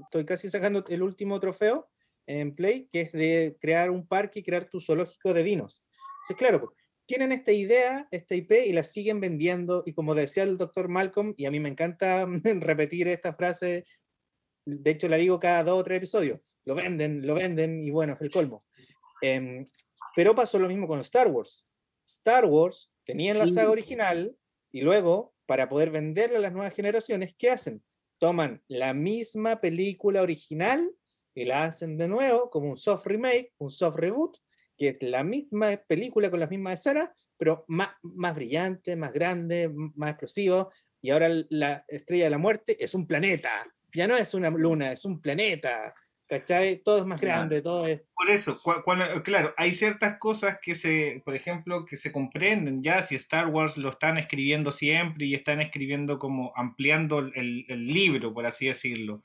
[0.03, 1.89] Estoy casi sacando el último trofeo
[2.25, 5.83] en Play, que es de crear un parque y crear tu zoológico de dinos.
[6.23, 6.73] Entonces, claro,
[7.07, 9.81] tienen esta idea, esta IP, y la siguen vendiendo.
[9.85, 12.27] Y como decía el doctor Malcolm, y a mí me encanta
[12.59, 13.85] repetir esta frase,
[14.65, 18.13] de hecho la digo cada dos o tres episodios, lo venden, lo venden, y bueno,
[18.13, 18.61] es el colmo.
[19.21, 19.67] Em,
[20.15, 21.65] pero pasó lo mismo con Star Wars.
[22.05, 24.35] Star Wars tenían la saga original,
[24.71, 27.81] y luego, para poder venderla a las nuevas generaciones, ¿qué hacen?
[28.19, 30.91] Toman la misma película original
[31.33, 34.37] y la hacen de nuevo como un soft remake, un soft reboot,
[34.77, 39.69] que es la misma película con las mismas escenas, pero más, más brillante, más grande,
[39.95, 40.71] más explosivo.
[41.01, 43.63] Y ahora la estrella de la muerte es un planeta.
[43.93, 45.91] Ya no es una luna, es un planeta.
[46.29, 46.81] ¿Cachai?
[46.83, 48.01] Todo es más grande, todo es.
[48.13, 52.83] Por eso, cua- cuando- claro, hay ciertas cosas que se, por ejemplo, que se comprenden
[52.83, 57.87] ya, si Star Wars lo están escribiendo siempre y están escribiendo como ampliando el, el
[57.87, 59.23] libro, por así decirlo.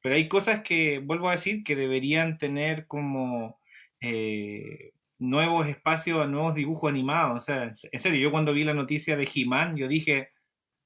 [0.00, 3.60] Pero hay cosas que, vuelvo a decir, que deberían tener como
[4.02, 7.36] eh, nuevos espacios, nuevos dibujos animados.
[7.36, 10.30] O sea, en serio, yo cuando vi la noticia de He-Man, yo dije,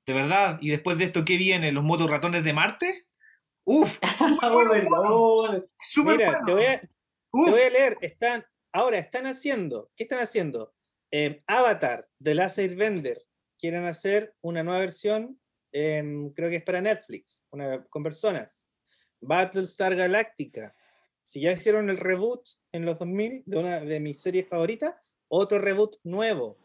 [0.06, 0.58] ¿de verdad?
[0.60, 1.72] ¿Y después de esto qué viene?
[1.72, 3.06] ¿Los motorratones de Marte?
[3.64, 3.98] ¡Uf!
[5.78, 6.46] ¡Súper Mira, bueno!
[6.46, 6.88] te voy, a, te
[7.32, 7.50] ¡Uf!
[7.50, 7.98] voy a leer.
[8.00, 9.90] Están, ahora están haciendo.
[9.96, 10.74] ¿Qué están haciendo?
[11.10, 13.22] Eh, Avatar, The Last Airbender.
[13.58, 15.40] Quieren hacer una nueva versión,
[15.72, 18.66] creo que es para Netflix, una, con personas.
[19.20, 20.74] Battlestar Galactica.
[21.26, 24.94] Si ya hicieron el reboot en los 2000 de una de mis series favoritas,
[25.26, 26.56] otro reboot nuevo.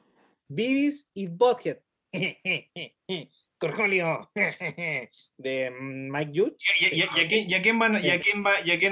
[0.48, 1.78] Beavis y Butthead.
[3.58, 4.30] Corjolio.
[4.36, 6.58] de mm, Mike Judge.
[6.80, 8.02] ¿Y, a quién, van, a-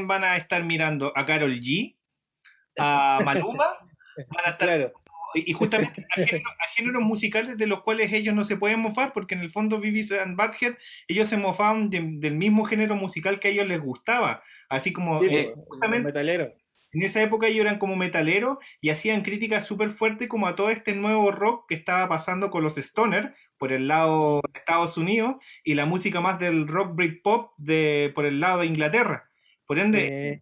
[0.07, 1.13] van estar mirando?
[1.15, 1.95] ¿A Carol G?
[2.79, 3.65] ¿A Maluma?
[4.27, 4.91] Van a estar, Claro.
[5.35, 8.79] y y justamente a géneros, a géneros musicales de los cuales ellos no se pueden
[8.79, 10.73] mofar, porque en el fondo Beavis and Butthead,
[11.07, 14.41] ellos se mofaban de- del mismo género musical que a ellos les gustaba.
[14.69, 16.49] Así como Sí, eh, pues, justamente metaleros.
[16.93, 20.69] en esa época ellos eran como metaleros y hacían críticas súper fuertes como a todo
[20.69, 25.35] este nuevo rock que estaba pasando con los Stoner por el lado de Estados Unidos
[25.63, 29.29] y la música más del rock Britpop de, por el lado de Inglaterra.
[29.65, 30.41] Por ende, Eh,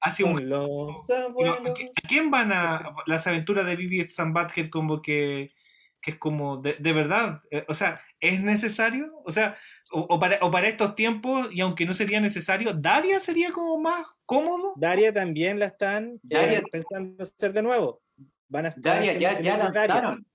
[0.00, 0.68] hace un los.
[0.68, 5.52] ¿a qui- a quién van a las aventuras de Beavis and Butthead como que,
[6.04, 7.40] que es como de, de verdad?
[7.50, 9.10] Eh, O sea, ¿es necesario?
[9.24, 9.56] O sea,
[9.90, 13.78] o, o para, o para estos tiempos, y aunque no sería necesario, ¿Daria sería como
[13.78, 14.74] más cómodo?
[14.76, 18.02] Daria también la están eh, Daria- pensando hacer de nuevo.
[18.48, 20.26] Van a estar Daria, ya, ya lanzaron.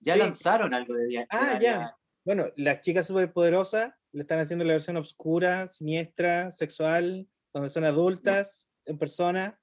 [0.00, 0.18] Ya Sí.
[0.20, 1.26] lanzaron algo de Daria.
[1.30, 1.96] Ah, ya.
[2.24, 8.68] Bueno, las chicas superpoderosas le están haciendo la versión oscura, siniestra, sexual, donde son adultas
[8.84, 9.58] en persona.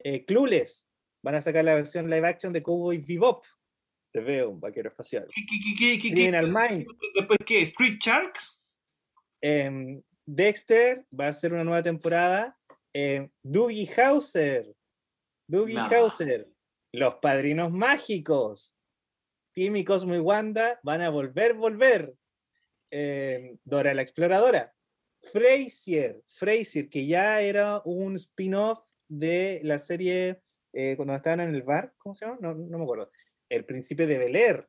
[0.00, 0.88] Eh, Clueless
[1.22, 3.44] van a sacar la versión live action de Cowboy Bebop.
[4.18, 5.28] Te veo, un vaquero espacial.
[5.32, 5.42] ¿Qué,
[5.78, 6.92] qué- qué- Criminal Minds.
[7.14, 7.62] después qué?
[7.62, 8.58] ¿Street Sharks?
[9.40, 12.58] Em, Dexter va a ser una nueva temporada.
[12.92, 14.74] Em, Doogie Hauser.
[15.46, 15.84] Doogie No.
[15.88, 16.48] Hauser.
[16.92, 18.74] Los padrinos mágicos.
[19.54, 22.12] Timmy, Cosmo y Wanda van a volver, volver.
[22.90, 24.74] Em, Dora la exploradora.
[25.32, 26.22] Frasier.
[26.26, 30.42] Frasier, que ya era un spin-off de la serie
[30.72, 31.94] eh, cuando estaban en el bar.
[31.98, 32.38] ¿Cómo se llama?
[32.40, 33.10] No, no me acuerdo.
[33.48, 34.68] El príncipe de Bel Air.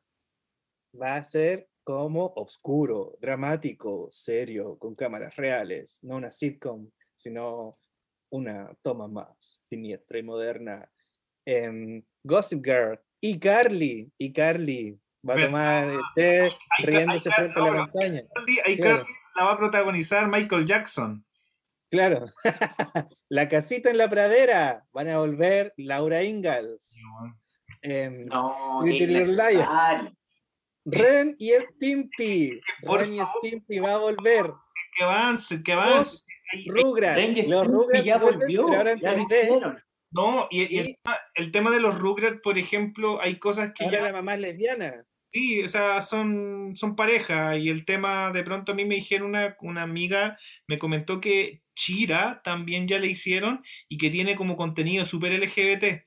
[1.00, 7.78] Va a ser como oscuro, dramático, serio, con cámaras reales, no una sitcom, sino
[8.32, 10.90] una toma más siniestra y moderna.
[11.46, 16.50] Em, Gossip Girl y Carly, y Carly va a tomar el té Hay-
[16.86, 18.22] riéndose frente a la ahora, montaña.
[18.76, 19.04] Claro.
[19.36, 21.24] la va a protagonizar Michael Jackson.
[21.90, 22.26] Claro.
[23.28, 24.86] la casita en la pradera.
[24.92, 26.96] Van a volver Laura Ingalls.
[27.02, 27.36] No,
[27.82, 30.12] Pretty Little innecesario.
[30.84, 32.60] Ren y Stimpy.
[32.84, 33.20] Por Ren y.
[33.20, 34.52] Stimpy va a volver.
[34.96, 36.24] Que avance, que avance.
[36.66, 37.16] Los Rugrats.
[37.16, 39.22] Ren y Los Stimpy Rugrats ya volvió, ahora en ya lo 3D.
[39.22, 39.82] hicieron.
[40.12, 40.98] No, y, y el,
[41.34, 44.40] el tema de los Rugrats, por ejemplo, hay cosas que Ahora ya la mamá es
[44.40, 45.04] lesbiana.
[45.32, 49.28] Sí, o sea, son, son pareja y el tema, de pronto a mí me dijeron
[49.28, 54.56] una, una amiga, me comentó que Chira también ya le hicieron y que tiene como
[54.56, 56.02] contenido súper LGBT.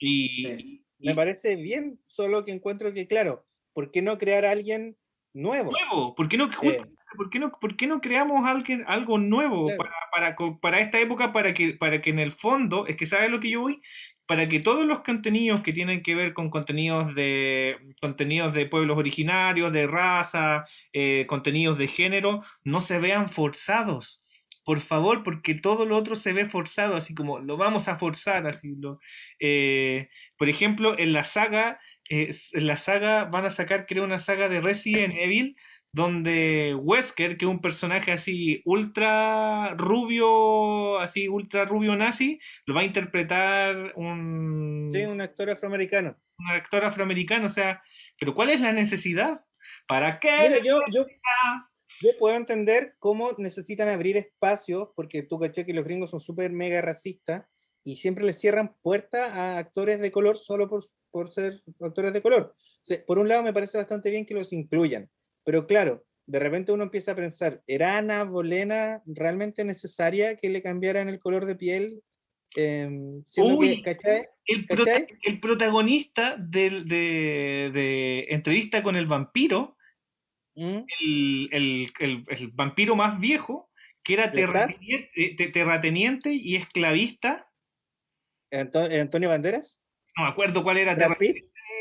[0.00, 0.84] Y, Sí.
[0.98, 4.96] y- Me parece bien, solo que encuentro que, claro, ¿por qué no crear a alguien
[5.32, 5.70] nuevo?
[5.70, 9.66] nuevo, ¿por qué no, justamente, ¿por qué no, por qué no creamos alguien, algo nuevo
[9.66, 9.78] Claro.
[10.12, 13.40] para, para esta época para que, para que en el fondo, es que sabes lo
[13.40, 13.80] que yo voy,
[14.26, 18.96] para que todos los contenidos que tienen que ver con contenidos de contenidos de pueblos
[18.98, 24.24] originarios, de raza, eh, contenidos de género, no se vean forzados.
[24.64, 28.46] Por favor, porque todo lo otro se ve forzado, así como lo vamos a forzar,
[28.46, 29.00] así lo,
[29.40, 34.18] eh, por ejemplo, en la saga, eh, en la saga van a sacar, creo, una
[34.18, 35.56] saga de Resident Evil,
[35.92, 42.82] donde Wesker, que es un personaje así ultra rubio, así ultra rubio nazi, lo va
[42.82, 46.16] a interpretar un, Sí, un actor afroamericano.
[46.38, 47.82] un actor afroamericano, o sea,
[48.18, 49.44] pero ¿cuál es la necesidad?
[49.86, 50.30] ¿Para qué?
[50.48, 51.06] Mira, yo, yo?
[52.00, 56.50] Yo puedo entender cómo necesitan abrir espacios, porque tú caché que los gringos son súper
[56.50, 57.44] mega racistas
[57.84, 62.22] y siempre les cierran puertas a actores de color solo por, por ser actores de
[62.22, 62.54] color.
[62.56, 65.08] O sea, por un lado me parece bastante bien que los incluyan,
[65.44, 70.62] pero claro, de repente uno empieza a pensar, ¿era Ana Bolena realmente necesaria que le
[70.62, 72.02] cambiaran el color de piel?
[72.56, 73.82] Em, siendo que, Uy.
[73.82, 74.26] ¿cachai?
[74.44, 75.06] El, ¿Cachai?
[75.22, 79.76] el protagonista del- de, de Entrevista con el vampiro,
[80.54, 80.84] ¿Mm?
[81.00, 83.70] el, el- el- el vampiro más viejo,
[84.02, 87.48] que era eh, te- terrateniente y esclavista,
[88.50, 89.82] Anto- Antonio Banderas,
[90.16, 91.36] no me acuerdo cuál era, Brad Pitt,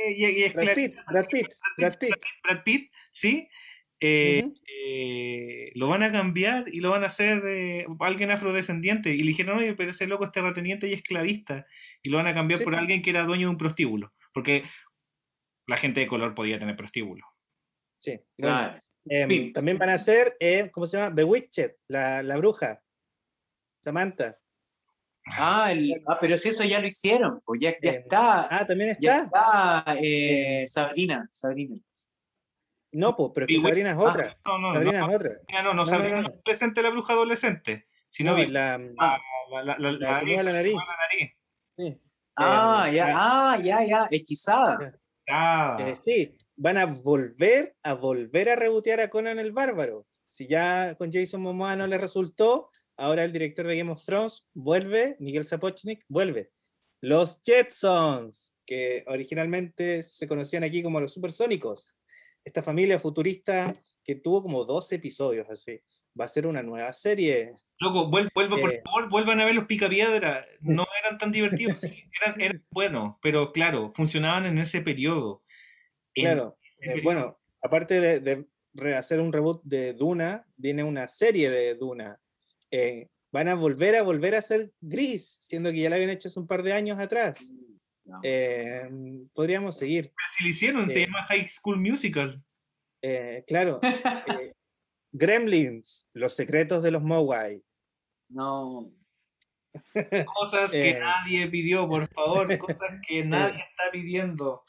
[0.09, 1.47] y, y Brad Pitt, esclavista, Brad Pitt,
[1.77, 2.15] Brad Pitt.
[2.43, 3.47] Brad Pitt, ¿sí?
[4.01, 4.45] Eh,
[4.85, 9.13] eh, lo van a cambiar y lo van a hacer de alguien afrodescendiente.
[9.13, 11.65] Y le dijeron, oye, pero ese loco es terrateniente y esclavista.
[12.01, 12.79] Y lo van a cambiar Sí, por sí.
[12.79, 14.13] alguien que era dueño de un prostíbulo.
[14.33, 14.63] Porque
[15.67, 17.25] la gente de color podía tener prostíbulo.
[17.99, 18.79] Sí, Claro.
[19.05, 21.13] em, también van a ser, eh, ¿cómo se llama?
[21.15, 22.81] Bewitched, la, la bruja.
[23.83, 24.37] Samantha.
[25.37, 28.47] Ah, el- ah, pero si eso ya lo hicieron, pues ya, ya Eh, está.
[28.49, 29.83] Ah, también Ya está.
[29.85, 31.75] está eh, Sabrina, Sabrina.
[32.91, 34.37] No, pues, pero es que Sabrina es ah, otra.
[34.45, 35.29] No, no, Sabrina no, es otra.
[35.29, 36.29] no, no, no, no, Sabrina no, no no.
[36.29, 37.85] es adolescente, la bruja adolescente.
[38.09, 39.17] Sino No, vi- la, Ah,
[39.51, 40.43] la, la, la, la nariz.
[40.43, 40.77] la nariz.
[41.77, 42.01] sí.
[42.35, 44.93] ah, Em, ya, ah, ya, ya, hechizada.
[45.29, 50.05] Ah, Eh, sí, van a volver a volver a rebotear a Conan el Bárbaro.
[50.27, 54.45] Si ya con Jason Momoa no le resultó, ahora el director de Game of Thrones
[54.53, 56.51] vuelve, Miguel Sapochnik vuelve.
[57.01, 61.95] Los Jetsons, que originalmente se conocían aquí como los Supersónicos.
[62.43, 65.79] Esta familia futurista que tuvo como dos episodios así.
[66.19, 67.53] Va a ser una nueva serie.
[67.79, 68.81] Loco, vuel- vuelva, por Eh.
[68.83, 70.45] favor, vuelvan a ver los picapiedra.
[70.59, 75.43] No eran tan divertidos, sí, eran, eran buenos, pero claro, funcionaban en ese periodo.
[76.21, 76.57] Claro.
[76.81, 81.75] eh, bueno, aparte de, de re- hacer un reboot de Duna, viene una serie de
[81.75, 82.19] Duna.
[82.71, 86.27] Eh, van a volver a volver a ser gris, siendo que ya la habían hecho
[86.29, 87.51] hace un par de años atrás.
[88.05, 88.19] No.
[88.23, 88.89] Eh,
[89.33, 90.05] podríamos seguir.
[90.15, 91.05] Pero si lo hicieron, se Eh.
[91.05, 92.43] llama High School Musical.
[93.47, 93.79] Claro.
[95.11, 97.63] Gremlins, los secretos de los Mogwai.
[98.29, 98.91] No.
[100.25, 104.63] Cosas que nadie pidió, por favor, cosas que nadie está pidiendo.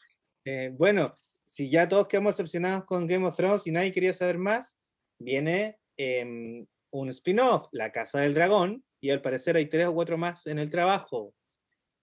[0.45, 1.17] Eh, bueno,
[1.51, 4.81] si ya todos quedamos decepcionados con Game of Thrones y nadie quería saber más,
[5.19, 10.17] viene em, un spin-off, La Casa del Dragón, y al parecer hay tres o cuatro
[10.17, 11.35] más en el trabajo.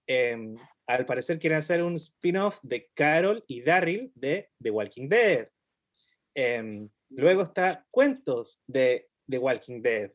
[0.06, 5.48] Em, al parecer quieren hacer un spin-off de Carol y Daryl de The Walking Dead.
[6.36, 10.12] Em, luego está Cuentos de The Walking Dead.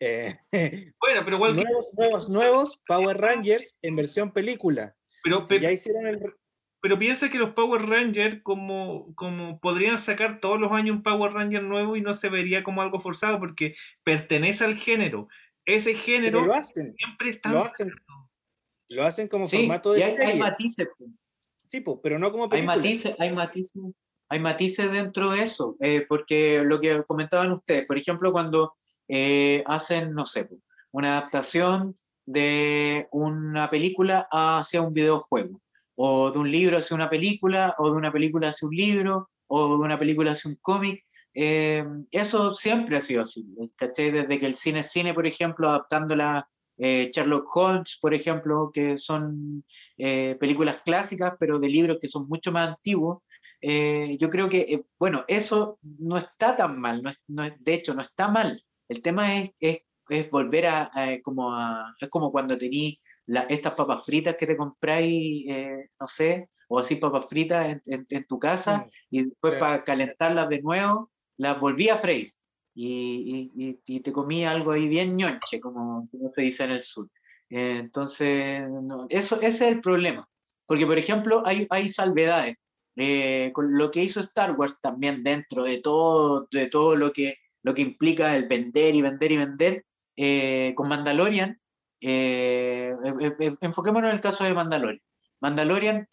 [0.00, 0.38] Eh,
[1.00, 4.96] Bueno, pero que- nuevos, nuevos, nuevos Power Rangers en versión película.
[5.22, 6.20] pero, Si ya hicieron el,
[6.84, 11.32] pero piensa que los Power Rangers como, como podrían sacar todos los años un Power
[11.32, 15.28] Ranger nuevo y no se vería como algo forzado porque pertenece al género.
[15.64, 16.94] Ese género lo hacen.
[16.94, 17.90] siempre está lo hacen,
[18.90, 20.86] lo hacen como Sí, formato y de hay, hay matices.
[20.98, 21.10] pues.
[21.66, 23.80] Sí, po, pero no como Hay matices, hay matices.
[24.28, 28.74] hay matices dentro de eso, eh, porque lo que comentaban ustedes, por ejemplo, cuando
[29.08, 30.50] eh, hacen, no sé,
[30.90, 35.62] una adaptación de una película hacia un videojuego,
[35.96, 39.76] o de un libro hacia una película, o de una película hacia un libro, o
[39.76, 41.04] de una película hacia un cómic.
[41.34, 43.44] Eh, eso siempre ha sido así,
[43.76, 44.10] ¿cachai?
[44.10, 48.98] Desde que el cine es cine, por ejemplo, adaptando la Sherlock Holmes, por ejemplo, que
[48.98, 49.64] son
[49.96, 53.22] películas clásicas, pero de libros que son mucho más antiguos,
[53.66, 57.54] eh, yo creo que, eh, bueno, eso no está tan mal, no es, no es,
[57.64, 58.62] de hecho no está mal.
[58.88, 59.78] El tema es, es,
[60.10, 60.90] es volver a,
[61.22, 62.58] como a, es como cuando
[63.26, 68.06] tení estas papas fritas que te compráis, eh, no sé, o así papas fritas en,
[68.08, 72.28] en, tu casa y después para calentarlas de nuevo, las volví a freír
[72.74, 76.82] y, y, y, te comí algo ahí bien ñonche, como, como se dice en el
[76.82, 77.08] sur.
[77.48, 78.62] entonces,
[79.08, 80.28] eso, ese es el problema.
[80.66, 82.56] Porque, por ejemplo, hay, hay salvedades.
[82.96, 87.36] Eh, con lo que hizo Star Wars también dentro de todo, de todo lo, que,
[87.62, 89.84] lo que implica el vender y vender y vender,
[90.16, 91.60] eh, con Mandalorian,
[92.06, 92.94] eh,
[93.60, 95.02] enfoquémonos en el caso de Mandalorian.
[95.40, 96.08] Mandalorian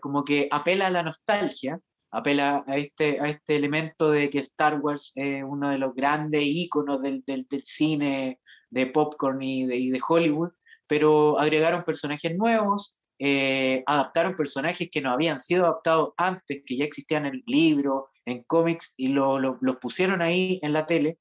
[0.00, 1.80] como que apela a la nostalgia,
[2.10, 6.42] apela a este, a este elemento de que Star Wars es uno de los grandes
[6.42, 7.24] íconos del,
[7.62, 8.40] cine
[8.70, 10.50] de popcorn y de, Hollywood,
[10.86, 16.84] pero agregaron personajes nuevos, eh, adaptaron personajes que no habían sido adaptados antes, que ya
[16.84, 21.18] existían en el libro, en cómics, y los pusieron ahí en la tele,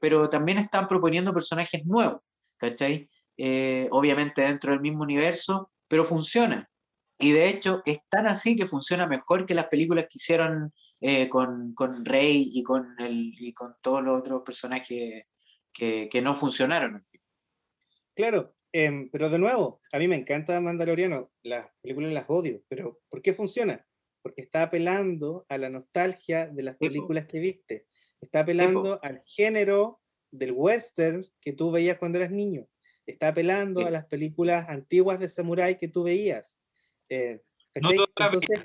[0.00, 2.22] pero también están proponiendo personajes nuevos,
[2.60, 3.10] ¿cachai?
[3.36, 6.70] Eh, obviamente dentro del mismo universo, pero funciona.
[7.18, 11.28] Y de hecho es tan así que funciona mejor que las películas que hicieron eh,
[11.28, 15.24] con, con, Rey y con, el, y con todos los otros personajes
[15.72, 16.96] que, que no funcionaron.
[16.96, 17.20] En fin.
[18.14, 23.00] Claro, Em, pero de nuevo, a mí me encanta Mandaloriano, las películas las odio, pero
[23.08, 23.84] ¿por qué funciona?
[24.22, 27.86] Porque está apelando a la nostalgia de las películas que viste,
[28.20, 29.99] está apelando al género
[30.30, 32.66] del western que tú veías cuando eras niño,
[33.06, 36.60] está apelando a las películas antiguas de samurái que tú veías.
[37.08, 37.40] Eh,
[37.80, 38.60] no Entonces,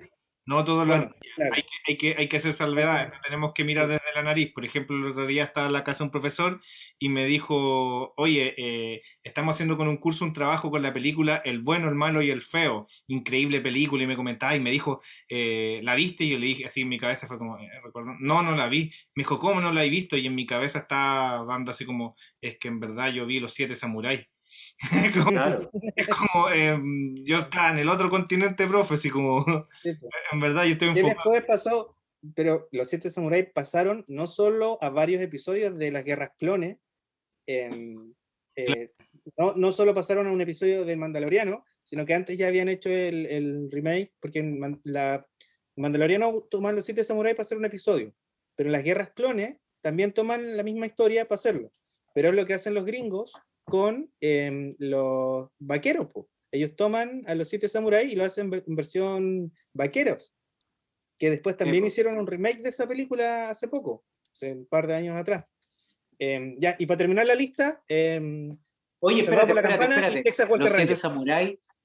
[0.45, 3.87] no todo lo hay, que, hay, que, hay que hacer salvedades, no tenemos que mirar
[3.87, 4.53] desde la nariz.
[4.53, 6.61] Por ejemplo, el otro día estaba en la casa un profesor
[6.99, 11.41] y me dijo, oye, eh, estamos haciendo con un curso un trabajo con la película
[11.43, 12.87] El bueno, el malo y el feo.
[13.07, 16.25] Increíble película y me comentaba y me dijo, eh, ¿la viste?
[16.25, 17.69] Y yo le dije, así en mi cabeza fue como, eh,
[18.19, 18.91] no, no la vi.
[19.15, 20.15] Me dijo, ¿cómo no la he visto?
[20.15, 23.53] Y en mi cabeza está dando así como, es que en verdad yo vi los
[23.53, 24.27] siete samuráis.
[25.29, 25.69] claro.
[25.95, 29.45] Es como, em, yo estaba en el otro continente, profe, así como,
[30.31, 31.33] en verdad yo estoy enfocado.
[31.33, 31.97] después pasó,
[32.35, 36.77] pero los siete samuráis pasaron no solo a varios episodios de las guerras clones,
[37.47, 38.13] em,
[38.55, 38.91] eh,
[39.37, 42.89] no, no, solo pasaron a un episodio de Mandaloriano, sino que antes ya habían hecho
[42.89, 45.25] el, el remake, porque en la,
[45.75, 48.13] Mandaloriano toman los siete samuráis para hacer un episodio,
[48.55, 51.71] pero en las guerras clones también toman la misma historia para hacerlo.
[52.13, 53.33] Pero es lo que hacen los gringos
[53.65, 56.07] con em, los vaqueros.
[56.51, 60.33] Ellos toman a los siete samuráis y lo hacen en versión vaqueros,
[61.19, 64.95] que después también hicieron un remake de esa película hace poco, hace un par de
[64.95, 65.45] años atrás.
[66.17, 67.83] Em, ya, y para terminar la lista...
[67.87, 68.57] Em,
[68.99, 70.57] Oye, espérate, espérate, espérate.
[70.57, 71.77] Los siete samuráis...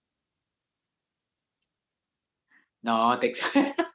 [2.82, 3.52] No, Texas.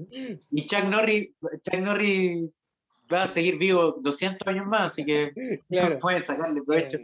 [0.50, 1.30] y Chuck Norris,
[1.62, 2.50] Chuck Norris
[3.12, 5.32] va a seguir vivo 200 años más, así que
[5.68, 5.98] claro.
[6.00, 6.98] pueden sacarle provecho.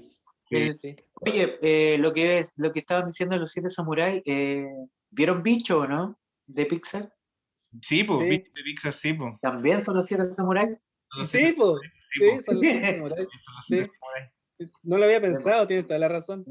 [1.22, 4.66] Oye, eh, lo, que es, lo que estaban diciendo los siete samuráis, eh,
[5.10, 6.18] ¿vieron Bicho o no?
[6.46, 7.12] De Pixar.
[7.82, 8.44] Sí, pues, sí.
[8.54, 9.34] de Pixar, sí, pues.
[9.40, 10.76] ¿También son los siete samuráis?
[11.26, 11.80] Sí, pues.
[12.00, 14.30] Sí, son los siete samuráis.
[14.84, 16.44] No lo había pensado, tienes toda la razón.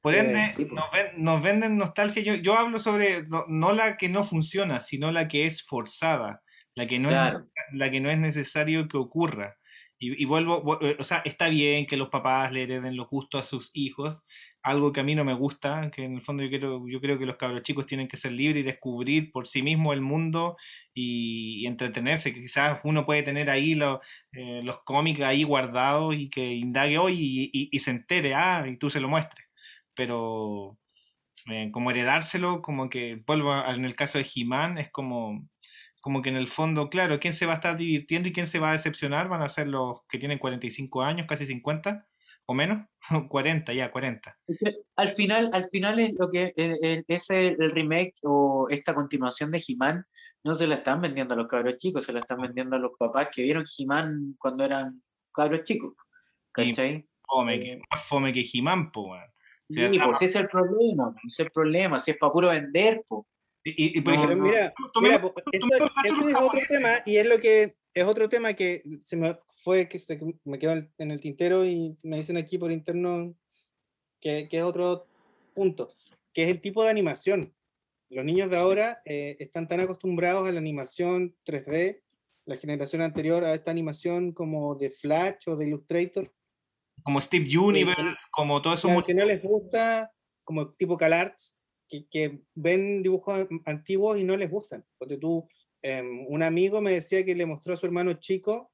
[0.00, 2.22] Por ende, eh, nos, ven, nos, venden nostalgia.
[2.22, 6.42] Yo, yo hablo sobre no, no, la que no funciona, sino la que es forzada
[6.76, 7.34] la que no, es,
[7.72, 9.56] la que no es necesario que ocurra.
[9.98, 13.48] Y, vuelvo, eh, o sea, está bien que los papás le hereden los gustos a
[13.48, 14.22] sus hijos,
[14.62, 17.18] algo que a mí no me gusta, que en el fondo yo creo, yo creo
[17.18, 20.58] que los cabros chicos tienen que ser libres y descubrir por sí mismos el mundo
[20.92, 24.00] y, entretenerse, que quizás uno puede tener ahí los,
[24.32, 28.90] eh, los cómics ahí guardados y que indague hoy y, se entere, ah, y tú
[28.90, 29.46] se lo muestres.
[29.94, 30.76] Pero
[31.50, 35.48] eh, como heredárselo, como que, vuelvo en el caso de He-Man, es como
[36.06, 38.60] como que en el fondo, claro, quién se va a estar divirtiendo y quién se
[38.60, 42.06] va a decepcionar van a ser los que tienen 45 años, casi 50
[42.46, 42.86] o menos,
[43.28, 44.38] 40 ya, 40.
[44.94, 50.04] Al final, al final es lo que es el, remake o esta continuación de He-Man,
[50.44, 52.92] no se la están vendiendo a los cabros chicos, se la están vendiendo a los
[52.96, 55.02] papás que vieron He-Man cuando eran
[55.34, 55.94] cabros chicos.
[56.52, 57.04] ¿Cachai?
[57.26, 59.22] Fome, que, más fome que He-Man, pues,
[59.68, 63.02] Sí, pues ese es el problema, ese es el problema, si es para puro vender,
[63.08, 63.24] pues.
[63.68, 67.26] Y, y, por No, ejemplo, mira, mira, po, eso- los es otro tema y es
[67.26, 71.20] lo que es otro tema que se me fue que se me quedó en el
[71.20, 73.34] tintero y me dicen aquí por interno
[74.20, 75.06] que, que es otro
[75.52, 75.88] punto,
[76.32, 77.52] que es el tipo de animación.
[78.08, 82.02] Los niños de ahora eh, están tan acostumbrados a la animación 3D,
[82.44, 86.32] la generación anterior a esta animación como de Flash o de Illustrator,
[87.02, 88.88] como Steve Universe, como todo eso.
[88.88, 90.12] al no les gusta,
[90.44, 91.55] como tipo CalArts,
[91.88, 94.84] que, que ven dibujos an- antiguos y no les gustan.
[94.98, 95.48] Porque tú,
[95.82, 98.72] em, un amigo me decía que le mostró a su hermano chico,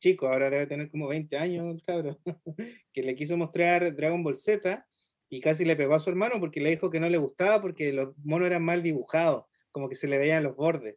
[0.00, 2.18] chico, ahora debe tener como 20 años, el cabrón,
[2.92, 4.84] que le quiso mostrar Dragon Ball Z
[5.28, 7.92] y casi le pegó a su hermano porque le dijo que no le gustaba porque
[7.92, 10.96] los monos eran mal dibujados, como que se le veían los bordes.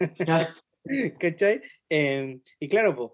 [1.18, 1.60] ¿Cachai?
[1.88, 3.10] Em, y claro, pues,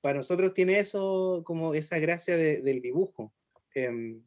[0.00, 3.32] para nosotros tiene eso como esa gracia de- del dibujo.
[3.74, 4.22] Em,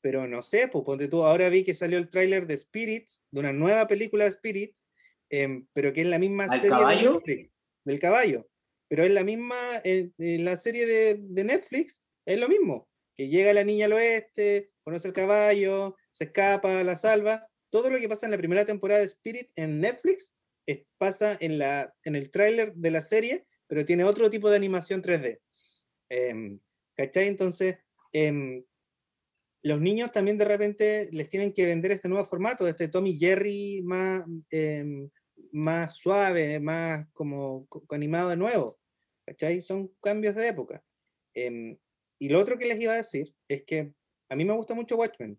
[0.00, 3.40] pero no sé, pues ponte tú, ahora vi que salió el tráiler de Spirit, de
[3.40, 4.76] una nueva película de Spirit,
[5.28, 7.12] em, pero que es la misma ¿Al serie de caballo?
[7.14, 7.52] Netflix,
[7.84, 8.48] del caballo.
[8.88, 13.28] Pero es la misma, en, en la serie de, de Netflix, es lo mismo, que
[13.28, 17.46] llega la niña al oeste, conoce el caballo, se escapa, la salva.
[17.70, 20.34] Todo lo que pasa en la primera temporada de Spirit en Netflix
[20.66, 24.56] es- pasa en, la, en el tráiler de la serie, pero tiene otro tipo de
[24.56, 25.40] animación 3D.
[26.08, 26.58] Em,
[26.96, 27.28] ¿Cachai?
[27.28, 27.76] Entonces,
[28.12, 28.64] em,
[29.62, 33.82] los niños también de repente les tienen que vender este nuevo formato, este Tommy Jerry
[33.82, 35.08] más, em,
[35.52, 38.78] más suave, más como co- animado de nuevo.
[39.26, 39.60] ¿Cachai?
[39.60, 40.82] Son cambios de época.
[41.34, 41.76] Em,
[42.18, 43.92] y lo otro que les iba a decir es que
[44.28, 45.38] a mí me gusta mucho Watchmen.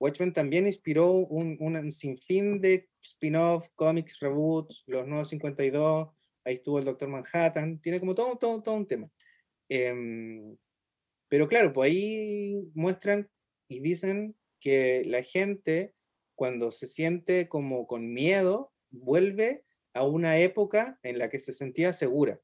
[0.00, 6.08] Watchmen también inspiró un, un sinfín de spin-off, cómics, reboots, los nuevos 52,
[6.44, 9.08] ahí estuvo el Doctor Manhattan, tiene como todo, todo, todo un tema.
[9.68, 10.56] Em,
[11.28, 13.28] pero claro, pues ahí muestran
[13.68, 15.94] y dicen que la gente
[16.34, 21.92] cuando se siente como con miedo, vuelve a una época en la que se sentía
[21.92, 22.40] segura,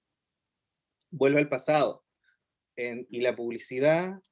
[1.11, 2.05] vuelve al pasado.
[2.77, 4.23] Y la publicidad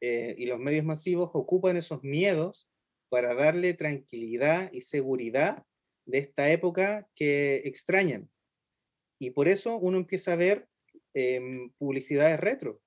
[0.00, 2.66] eh, y los medios masivos ocupan esos miedos
[3.10, 5.66] para darle tranquilidad y seguridad
[6.06, 8.30] de esta época que extrañan.
[9.18, 10.66] Y por eso uno empieza a ver
[11.12, 12.80] em, publicidades retro.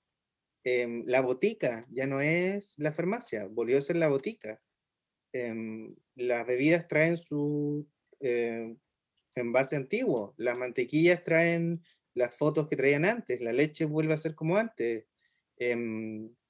[0.63, 4.61] Em, la botica ya no es la farmacia, volvió a ser la botica.
[5.33, 7.87] Em, las bebidas traen su
[8.19, 8.77] em,
[9.35, 11.81] envase antiguo, las mantequillas traen
[12.13, 15.05] las fotos que traían antes, la leche vuelve a ser como antes,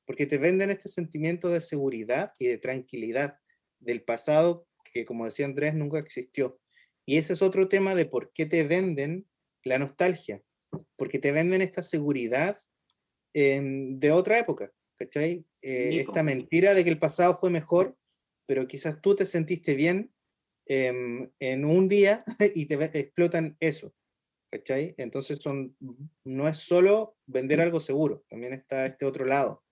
[0.05, 3.37] porque te venden este sentimiento de seguridad y de tranquilidad
[3.79, 6.59] del pasado que, como decía Andrés, nunca existió.
[7.05, 9.27] Y ese es otro tema de por qué te venden
[9.63, 10.41] la nostalgia,
[10.95, 12.57] porque te venden esta seguridad
[13.33, 15.45] em, de otra época, ¿cachai?
[15.61, 17.97] Eh, esta mentira de que el pasado fue mejor,
[18.45, 20.13] pero quizás tú te sentiste bien
[20.65, 22.23] em, en un día
[22.55, 23.93] y te explotan eso,
[24.51, 24.93] ¿cachai?
[24.97, 25.75] Entonces son,
[26.23, 29.63] no es solo vender algo seguro, también está este otro lado.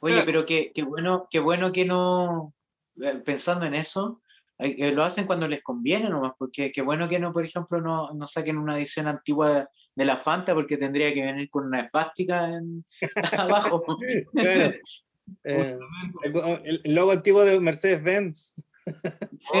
[0.00, 0.26] Oye, Claro.
[0.26, 2.54] pero qué, qué bueno, qué bueno que no,
[3.00, 4.22] eh, pensando en eso,
[4.58, 7.80] eh, eh, lo hacen cuando les conviene nomás, porque qué bueno que no, por ejemplo,
[7.80, 11.80] no, no saquen una edición antigua de, la Fanta, porque tendría que venir con una
[11.80, 12.84] espástica en-
[13.38, 13.84] abajo.
[14.34, 14.72] Claro.
[15.44, 15.76] Eh,
[16.22, 18.54] el, go- el- el logo antiguo de Mercedes-Benz.
[19.40, 19.58] Sí.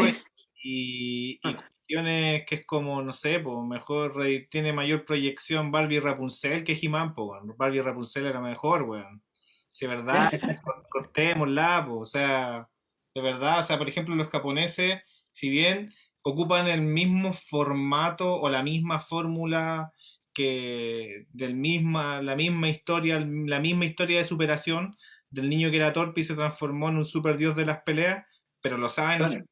[0.64, 6.00] Y, y cuestiones que es como, no sé, pues mejor re- tiene mayor proyección Barbie
[6.00, 7.14] Rapunzel que He-Man.
[7.58, 9.22] Barbie Rapunzel era mejor, weón.
[9.68, 10.30] Si es verdad,
[10.64, 12.66] cor- cortémosla, po, o sea,
[13.14, 18.48] de verdad, o sea, por ejemplo, los japoneses, si bien ocupan el mismo formato o
[18.48, 19.92] la misma fórmula
[20.38, 24.96] que del misma, la misma historia, la misma historia de superación
[25.30, 28.24] del niño que era torpe y se transformó en un super dios de las peleas,
[28.62, 29.44] pero lo saben hacer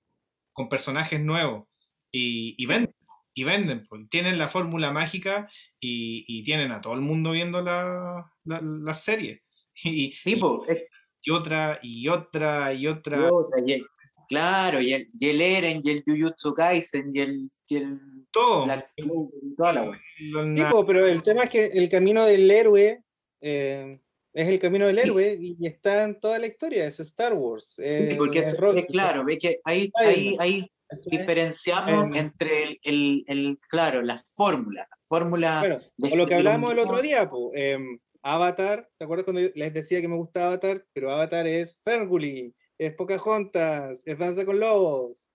[0.52, 1.68] con personajes nuevos
[2.12, 2.94] y, y venden,
[3.34, 5.48] y venden, pues, tienen la fórmula mágica
[5.80, 9.42] y, y tienen a todo el mundo viendo la, la, la serie.
[9.84, 10.84] Y, Sí, po, es-
[11.22, 13.30] y otra, y otra, y otra.
[13.30, 13.86] otra, y el-
[14.28, 18.66] claro, y el, y el Eren, y el Jujutsu Kaisen, y el, y el todo.
[18.96, 20.00] Y toda la wea.
[20.18, 23.02] Lo- Sí, na- po, pero el tema es que el camino del héroe
[23.40, 23.96] eh,
[24.32, 25.02] es el camino del Sí.
[25.02, 27.74] héroe y y está en toda la historia, es Star Wars.
[27.76, 30.70] Sí, eh, porque es, Rocky, es claro, ve que ahí, ahí, ahí
[31.06, 32.24] diferenciamos Em.
[32.26, 36.78] entre el, el, el- claro, las fórmulas, la fórmula Bueno, de lo que hablábamos el
[36.80, 40.84] otro día, po, em, Avatar, ¿te acuerdas cuando yo les decía que me gusta Avatar?
[40.92, 45.28] Pero Avatar es Ferngully, es Pocahontas, es Danza con Lobos,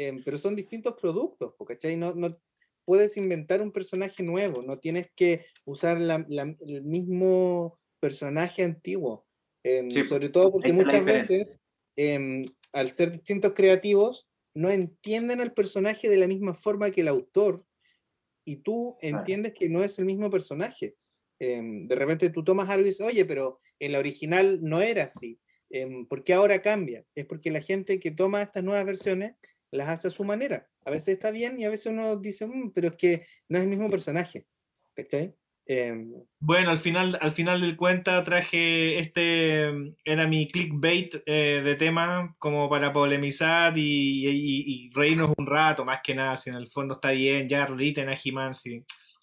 [0.00, 1.96] em, pero son distintos productos, ¿cachai?
[1.96, 2.38] No, no
[2.84, 9.26] puedes inventar un personaje nuevo, no tienes que usar la- la- el mismo personaje antiguo,
[9.64, 11.58] em, Sí, sobre todo porque muchas veces,
[11.96, 17.08] em, al ser distintos creativos, no entienden al personaje de la misma forma que el
[17.08, 17.64] autor
[18.44, 20.94] y tú entiendes que no es el mismo personaje.
[21.40, 25.38] De repente tú tomas algo y dices, oye, pero en la original no era así.
[25.70, 27.04] Eh, ¿Por qué ahora cambia?
[27.14, 29.34] Es porque la gente que toma estas nuevas versiones
[29.70, 30.66] las hace a su manera.
[30.84, 33.64] A veces está bien y a veces uno dice, "Mm, pero es que no es
[33.64, 34.46] el mismo personaje.
[34.94, 35.34] ¿Cachai?
[35.70, 36.10] Em,
[36.40, 41.76] Bueno, al final, al final del cuenta traje este, mm, era mi clickbait eh, de
[41.76, 46.56] tema como para polemizar y, y- y reírnos un rato, más que nada, si en
[46.56, 48.82] el fondo está bien, ya rediten a He-Man, sí,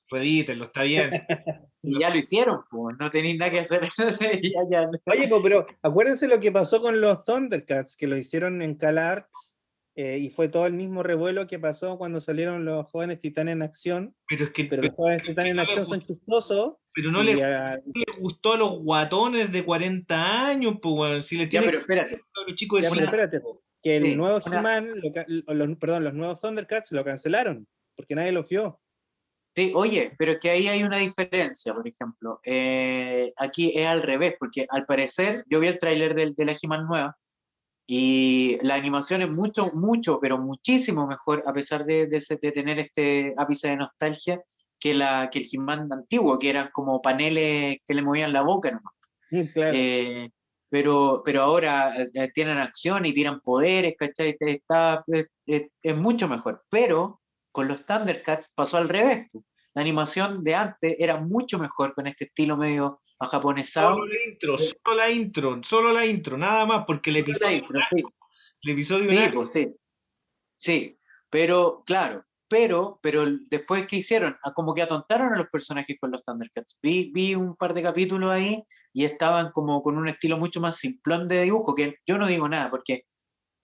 [0.09, 1.09] redítenlo, está bien.
[1.87, 3.81] Y ya lo hicieron, pues, no tenéis nada que hacer.
[4.43, 4.89] Ya, ya.
[5.05, 9.54] Oye, pero acuérdense lo que pasó con los Thundercats, que lo hicieron en CalArts
[9.95, 13.61] eh, y fue todo el mismo revuelo que pasó cuando salieron los jóvenes titanes en
[13.61, 14.15] acción.
[14.27, 16.73] Pero es que Pero pero, los jóvenes titanes en acción son chistosos.
[16.93, 21.21] pero no les, a- no les gustó a los guatones de 40 años, pues, weón,
[21.21, 22.19] si les Ya, pero espérate.
[22.47, 26.13] los chicos de Ya, pero espérate, po, que el Sí, nuevo lo los- perdón, los
[26.13, 28.79] nuevos Thundercats lo cancelaron porque nadie lo vio.
[29.55, 32.41] Sí, oye, pero es que ahí hay una diferencia, por ejemplo.
[32.43, 36.53] Eh, aquí es al revés, porque al parecer yo vi el tráiler del- de, la
[36.61, 37.15] He-Man nueva
[37.87, 42.79] y la animación es mucho, mucho, pero muchísimo mejor, a pesar de, de de tener
[42.79, 44.41] este ápice de nostalgia,
[44.79, 48.71] que, la, que el He-Man antiguo, que eran como paneles que le movían la boca
[48.71, 48.93] nomás.
[49.53, 49.71] Claro.
[49.75, 50.29] Eh,
[50.69, 54.35] pero, pero ahora eh, eh, tienen acción y tiran poderes, ¿cachai?
[54.39, 56.63] Está, es, es- es mucho mejor.
[56.69, 57.21] Pero
[57.51, 59.27] con los Thundercats pasó al revés.
[59.31, 59.43] po.
[59.75, 63.95] La animación de antes era mucho mejor con este estilo medio japonesado.
[63.95, 68.03] Solo la intro, solo la intro, solo la intro, nada más, porque el episodio, Sí,
[68.61, 69.75] el episodio sí, pues, sí.
[70.57, 70.99] Sí,
[71.29, 76.11] pero claro, pero, pero después que hicieron, Ah, como que atontaron a los personajes con
[76.11, 76.79] los Thundercats.
[76.81, 78.63] Vi, vi un par de capítulos ahí
[78.93, 82.47] y estaban como con un estilo mucho más simplón de dibujo, que yo no digo
[82.47, 83.03] nada, porque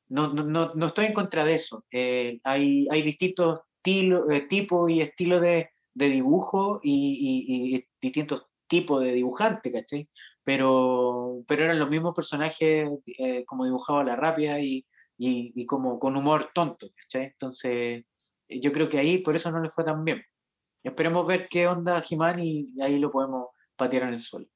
[0.10, 1.86] no, no, no, no estoy en contra de eso.
[1.90, 8.48] Eh, hay, hay distintos eh, tipos y estilos de, de dibujo y, y- y distintos
[8.68, 10.08] tipos de dibujante, ¿cachai?
[10.44, 14.86] Pero, pero eran los mismos personajes eh, como dibujaba la rápida y,
[15.18, 17.26] y, como con humor tonto, ¿cachai?
[17.26, 18.06] Entonces,
[18.48, 20.24] yo creo que ahí por eso no le fue tan bien.
[20.84, 24.48] Esperemos ver qué onda He-Man y ahí lo podemos patear en el suelo.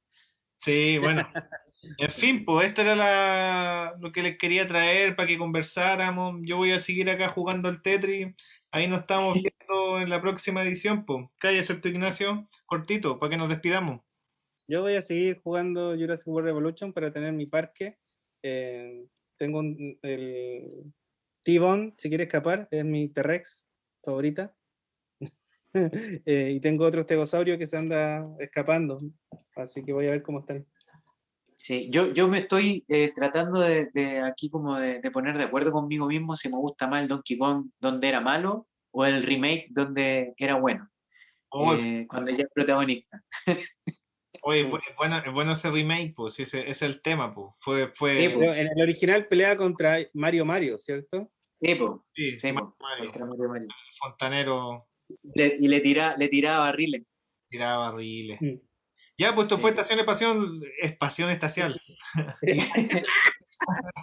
[0.57, 1.27] Sí, bueno.
[1.99, 6.39] En fin, pues esto era la- lo que les quería traer para que conversáramos.
[6.43, 8.33] Yo voy a seguir acá jugando al Tetris.
[8.71, 11.25] Ahí nos estamos viendo en la próxima edición, pues.
[11.39, 14.01] Cállate, Ignacio, cortito, para que nos despidamos.
[14.67, 17.97] Yo voy a seguir jugando Jurassic World Revolution para tener mi parque.
[18.43, 19.05] Eh,
[19.37, 20.93] tengo un- el
[21.43, 23.67] T-Bone, si quiere escapar, es mi T-Rex
[24.03, 24.55] favorita.
[25.77, 28.97] Eh, y tengo otro estegosaurio que se anda escapando.
[29.57, 30.65] Así que voy a ver cómo están.
[31.57, 35.45] Sí, yo, yo me estoy eh, tratando de, de aquí como de, de poner de
[35.45, 39.23] acuerdo conmigo mismo si me gusta más el Donkey Kong donde era malo o el
[39.23, 40.89] remake donde era bueno,
[41.49, 43.21] Oye, eh, cuando ya es protagonista.
[44.41, 47.01] oye, es bu- es bueno, es bueno ese remake, pues, sí, ese, ese es el
[47.01, 47.47] tema, pues.
[47.61, 48.47] Fue, fue, Sí, pues.
[48.57, 51.31] En el original pelea contra Mario Mario, ¿cierto?
[51.61, 52.75] Sí, po, sí, sí, Mario,
[53.05, 53.67] contra Mario Mario.
[53.99, 54.87] Fontanero
[55.33, 57.03] Le- y le, tira, le tiraba barriles.
[57.47, 58.39] tiraba barriles.
[58.41, 58.55] Mm.
[59.17, 59.69] Ya, pues esto fue.
[59.71, 59.99] Estación
[60.81, 61.81] Espación Estacial.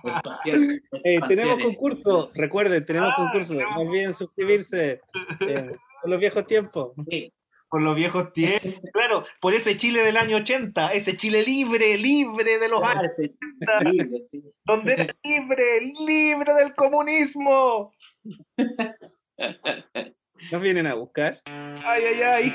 [0.04, 3.54] Expansión, Eh, tenemos concurso, recuerden, tenemos Ah, concurso.
[3.54, 5.00] No olviden suscribirse.
[5.40, 6.92] eh, con los viejos tiempos.
[7.10, 7.32] Sí,
[7.68, 8.62] Por los viejos tiempos.
[8.92, 13.12] Claro, por ese Chile del año 80, ese Chile libre, libre de los claro, años,
[13.16, 13.34] sí,
[13.90, 14.42] libre, sí.
[14.64, 17.92] donde era libre, libre del comunismo.
[20.50, 21.40] Nos vienen a buscar.
[21.46, 22.54] Ay, ay, ay.